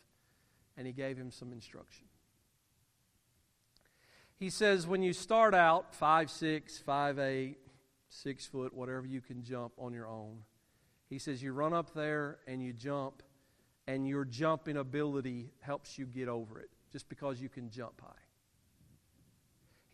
and 0.76 0.88
he 0.88 0.93
gave 0.93 1.18
him 1.18 1.32
some 1.32 1.51
instruction. 1.51 2.05
He 4.39 4.51
says, 4.51 4.86
when 4.86 5.01
you 5.01 5.14
start 5.14 5.55
out 5.55 5.95
five 5.95 6.30
six, 6.30 6.78
five 6.78 7.18
eight, 7.18 7.58
six 8.10 8.45
foot, 8.45 8.72
whatever 8.74 9.08
you 9.08 9.20
can 9.20 9.43
jump 9.43 9.74
on 9.80 9.93
your 9.93 10.08
own, 10.08 10.43
he 11.10 11.18
says 11.18 11.41
you 11.41 11.53
run 11.53 11.74
up 11.74 11.93
there 11.95 12.38
and 12.47 12.62
you 12.62 12.72
jump, 12.72 13.24
and 13.88 14.08
your 14.08 14.26
jumping 14.26 14.78
ability 14.78 15.51
helps 15.62 15.97
you 15.97 16.05
get 16.05 16.28
over 16.28 16.60
it, 16.60 16.70
just 16.91 17.10
because 17.10 17.41
you 17.41 17.49
can 17.49 17.70
jump 17.72 17.99
high. 17.99 18.26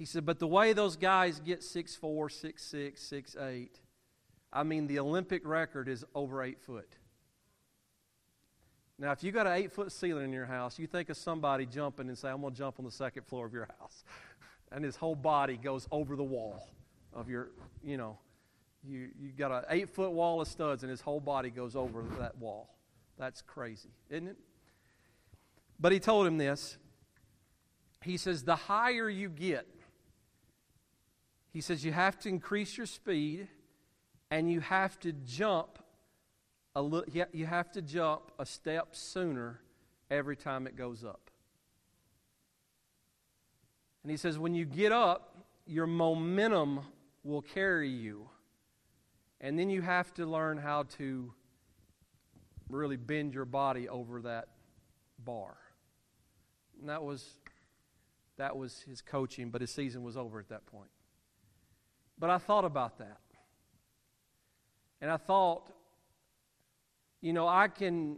He 0.04 0.08
said, 0.08 0.26
but 0.26 0.38
the 0.38 0.48
way 0.48 0.74
those 0.74 0.98
guys 0.98 1.40
get 1.40 1.64
six 1.64 1.96
four, 1.96 2.28
six 2.28 2.62
six, 2.62 3.02
six 3.02 3.38
eight, 3.38 3.80
I 4.52 4.64
mean, 4.64 4.86
the 4.88 5.00
Olympic 5.00 5.48
record 5.48 5.88
is 5.88 6.04
over 6.14 6.44
eight 6.44 6.60
foot. 6.60 6.98
Now, 9.00 9.14
if 9.14 9.24
you 9.24 9.32
got 9.32 9.48
an 9.48 9.54
eight 9.54 9.72
foot 9.72 9.94
ceiling 9.94 10.26
in 10.26 10.34
your 10.34 10.46
house, 10.46 10.78
you 10.78 10.88
think 10.88 11.10
of 11.10 11.16
somebody 11.16 11.66
jumping 11.66 12.10
and 12.10 12.18
say, 12.18 12.28
I'm 12.28 12.42
going 12.42 12.52
to 12.52 12.60
jump 12.60 12.80
on 12.80 12.86
the 12.86 12.92
second 12.92 13.26
floor 13.28 13.46
of 13.46 13.54
your 13.54 13.70
house. 13.80 14.04
And 14.74 14.84
his 14.84 14.98
whole 14.98 15.16
body 15.16 15.56
goes 15.56 15.88
over 15.90 16.18
the 16.18 16.24
wall 16.24 16.68
of 17.14 17.30
your, 17.30 17.52
you 17.82 17.96
know, 17.96 18.18
you, 18.84 19.08
you 19.18 19.32
got 19.32 19.52
an 19.54 19.64
eight 19.70 19.90
foot 19.90 20.12
wall 20.12 20.42
of 20.42 20.50
studs 20.50 20.84
and 20.84 20.90
his 20.90 21.00
whole 21.00 21.22
body 21.22 21.50
goes 21.50 21.78
over 21.78 22.04
that 22.20 22.38
wall. 22.40 22.76
That's 23.18 23.42
crazy, 23.42 23.92
isn't 24.10 24.28
it? 24.28 24.38
But 25.80 25.94
he 25.94 26.02
told 26.02 26.28
him 26.28 26.38
this. 26.38 26.78
He 28.04 28.18
says, 28.18 28.44
The 28.44 28.58
higher 28.58 29.08
you 29.08 29.30
get, 29.30 29.68
he 31.54 31.62
says 31.62 31.86
you 31.86 31.92
have 31.92 32.18
to 32.20 32.30
increase 32.30 32.76
your 32.76 32.88
speed 32.88 33.48
and 34.32 34.52
you 34.52 34.60
have 34.60 35.00
to 35.02 35.14
jump 35.14 35.78
a 36.76 36.82
little, 36.82 37.06
you 37.32 37.46
have 37.46 37.72
to 37.74 37.82
jump 37.82 38.32
a 38.40 38.46
step 38.46 38.96
sooner 38.96 39.62
every 40.10 40.36
time 40.36 40.66
it 40.66 40.76
goes 40.76 41.04
up. 41.04 41.30
And 44.02 44.10
he 44.10 44.18
says 44.18 44.40
when 44.40 44.56
you 44.56 44.66
get 44.66 44.92
up, 44.92 45.38
your 45.68 45.86
momentum 45.86 46.82
will 47.24 47.44
carry 47.44 47.90
you. 47.90 48.28
And 49.40 49.58
then 49.60 49.70
you 49.70 49.82
have 49.84 50.12
to 50.16 50.26
learn 50.26 50.58
how 50.58 50.84
to 50.98 51.32
really 52.68 52.98
bend 52.98 53.36
your 53.36 53.46
body 53.46 53.88
over 53.88 54.22
that 54.22 54.48
bar. 55.24 55.56
And 56.80 56.90
that 56.90 57.04
was 57.04 57.38
that 58.38 58.58
was 58.58 58.82
his 58.82 59.02
coaching, 59.02 59.52
but 59.52 59.62
his 59.62 59.70
season 59.70 60.02
was 60.02 60.18
over 60.18 60.40
at 60.40 60.50
that 60.50 60.66
point. 60.66 60.90
But 62.18 62.30
I 62.30 62.38
thought 62.38 62.66
about 62.66 62.98
that. 63.00 63.20
And 65.02 65.12
I 65.12 65.18
thought, 65.18 65.70
you 67.22 67.34
know, 67.34 67.48
I 67.48 67.68
can 67.68 68.18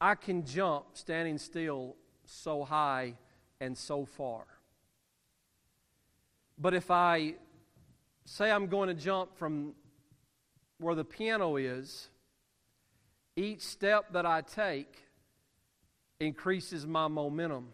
I 0.00 0.16
can 0.16 0.44
jump 0.44 0.86
standing 0.94 1.38
still 1.38 1.94
so 2.26 2.64
high 2.64 3.14
and 3.60 3.78
so 3.78 4.04
far. 4.04 4.44
But 6.58 6.74
if 6.74 6.90
I 6.90 7.34
say 8.24 8.50
I'm 8.50 8.66
going 8.66 8.88
to 8.88 8.94
jump 8.94 9.36
from 9.36 9.74
where 10.78 10.94
the 10.94 11.04
piano 11.04 11.56
is, 11.56 12.08
each 13.36 13.60
step 13.60 14.12
that 14.12 14.26
I 14.26 14.40
take 14.40 14.92
increases 16.20 16.86
my 16.86 17.08
momentum 17.08 17.72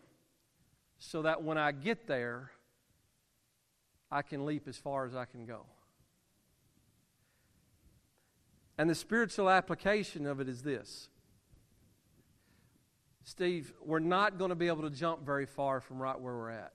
so 0.98 1.22
that 1.22 1.42
when 1.42 1.58
I 1.58 1.72
get 1.72 2.06
there, 2.06 2.50
I 4.10 4.22
can 4.22 4.46
leap 4.46 4.66
as 4.68 4.76
far 4.76 5.06
as 5.06 5.14
I 5.14 5.24
can 5.24 5.44
go. 5.44 5.66
And 8.78 8.88
the 8.88 8.94
spiritual 8.94 9.50
application 9.50 10.24
of 10.26 10.40
it 10.40 10.48
is 10.48 10.62
this 10.62 11.08
Steve, 13.24 13.74
we're 13.84 13.98
not 13.98 14.38
going 14.38 14.48
to 14.48 14.54
be 14.54 14.68
able 14.68 14.82
to 14.82 14.90
jump 14.90 15.22
very 15.22 15.44
far 15.44 15.80
from 15.80 16.00
right 16.00 16.18
where 16.18 16.34
we're 16.34 16.50
at. 16.50 16.72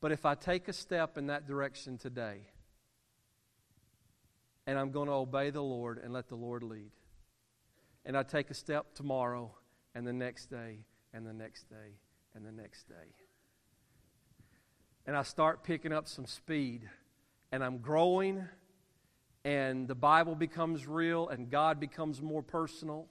But 0.00 0.12
if 0.12 0.24
I 0.24 0.36
take 0.36 0.68
a 0.68 0.72
step 0.72 1.18
in 1.18 1.26
that 1.26 1.46
direction 1.46 1.98
today, 1.98 2.42
and 4.66 4.78
I'm 4.78 4.92
going 4.92 5.08
to 5.08 5.14
obey 5.14 5.50
the 5.50 5.62
Lord 5.62 5.98
and 5.98 6.12
let 6.12 6.28
the 6.28 6.36
Lord 6.36 6.62
lead, 6.62 6.92
and 8.04 8.16
I 8.16 8.22
take 8.22 8.50
a 8.50 8.54
step 8.54 8.94
tomorrow, 8.94 9.50
and 9.94 10.06
the 10.06 10.12
next 10.12 10.46
day, 10.46 10.84
and 11.12 11.26
the 11.26 11.32
next 11.32 11.68
day, 11.68 11.98
and 12.34 12.46
the 12.46 12.52
next 12.52 12.88
day, 12.88 12.94
and 15.10 15.16
I 15.16 15.22
start 15.22 15.64
picking 15.64 15.92
up 15.92 16.06
some 16.06 16.24
speed 16.24 16.88
and 17.50 17.64
I'm 17.64 17.78
growing 17.78 18.44
and 19.44 19.88
the 19.88 19.94
Bible 19.96 20.36
becomes 20.36 20.86
real 20.86 21.28
and 21.30 21.50
God 21.50 21.80
becomes 21.80 22.22
more 22.22 22.44
personal 22.44 23.08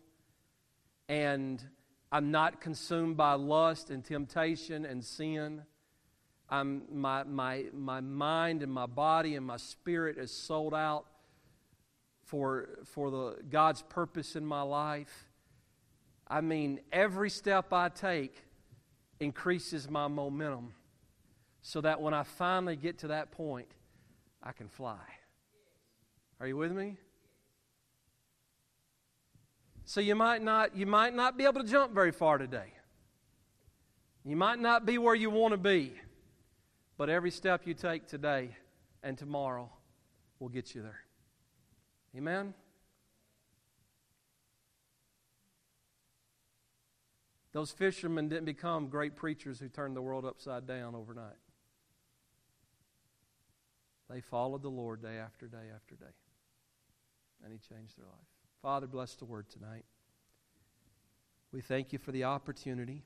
and 1.09 1.61
I'm 2.09 2.31
not 2.31 2.61
consumed 2.61 3.17
by 3.17 3.33
lust 3.33 3.89
and 3.89 4.01
temptation 4.01 4.85
and 4.85 5.03
sin. 5.03 5.63
I'm, 6.49 6.83
my, 6.89 7.25
my, 7.25 7.65
my 7.73 7.99
mind 7.99 8.63
and 8.63 8.71
my 8.71 8.85
body 8.85 9.35
and 9.35 9.45
my 9.45 9.57
spirit 9.57 10.17
is 10.17 10.31
sold 10.31 10.73
out 10.73 11.05
for, 12.23 12.79
for 12.85 13.11
the, 13.11 13.43
God's 13.49 13.81
purpose 13.81 14.37
in 14.37 14.45
my 14.45 14.61
life. 14.61 15.27
I 16.29 16.39
mean, 16.39 16.79
every 16.93 17.29
step 17.29 17.73
I 17.73 17.89
take 17.89 18.41
increases 19.19 19.89
my 19.89 20.07
momentum 20.07 20.75
so 21.61 21.81
that 21.81 22.01
when 22.01 22.13
I 22.13 22.23
finally 22.23 22.75
get 22.75 22.99
to 22.99 23.07
that 23.07 23.31
point, 23.31 23.67
I 24.41 24.51
can 24.51 24.67
fly. 24.67 24.99
Are 26.39 26.47
you 26.47 26.57
with 26.57 26.71
me? 26.71 26.97
So 29.85 30.01
you 30.01 30.15
might 30.15 30.41
not 30.41 30.75
you 30.75 30.85
might 30.85 31.15
not 31.15 31.37
be 31.37 31.45
able 31.45 31.61
to 31.61 31.67
jump 31.67 31.93
very 31.93 32.11
far 32.11 32.37
today. 32.37 32.73
You 34.23 34.35
might 34.35 34.59
not 34.59 34.85
be 34.85 34.97
where 34.97 35.15
you 35.15 35.29
want 35.29 35.53
to 35.53 35.57
be. 35.57 35.93
But 36.97 37.09
every 37.09 37.31
step 37.31 37.65
you 37.65 37.73
take 37.73 38.07
today 38.07 38.55
and 39.03 39.17
tomorrow 39.17 39.71
will 40.39 40.49
get 40.49 40.75
you 40.75 40.81
there. 40.81 40.99
Amen. 42.15 42.53
Those 47.51 47.71
fishermen 47.71 48.29
didn't 48.29 48.45
become 48.45 48.89
great 48.89 49.15
preachers 49.15 49.59
who 49.59 49.69
turned 49.69 49.95
the 49.95 50.01
world 50.01 50.25
upside 50.25 50.67
down 50.67 50.93
overnight. 50.93 51.37
They 54.09 54.21
followed 54.21 54.63
the 54.63 54.69
Lord 54.69 55.01
day 55.01 55.17
after 55.17 55.47
day 55.47 55.69
after 55.73 55.95
day. 55.95 56.11
And 57.43 57.53
He 57.53 57.59
changed 57.59 57.97
their 57.97 58.05
life. 58.05 58.27
Father, 58.61 58.87
bless 58.87 59.15
the 59.15 59.25
word 59.25 59.49
tonight. 59.49 59.85
We 61.51 61.61
thank 61.61 61.93
you 61.93 61.99
for 61.99 62.11
the 62.11 62.25
opportunity 62.25 63.03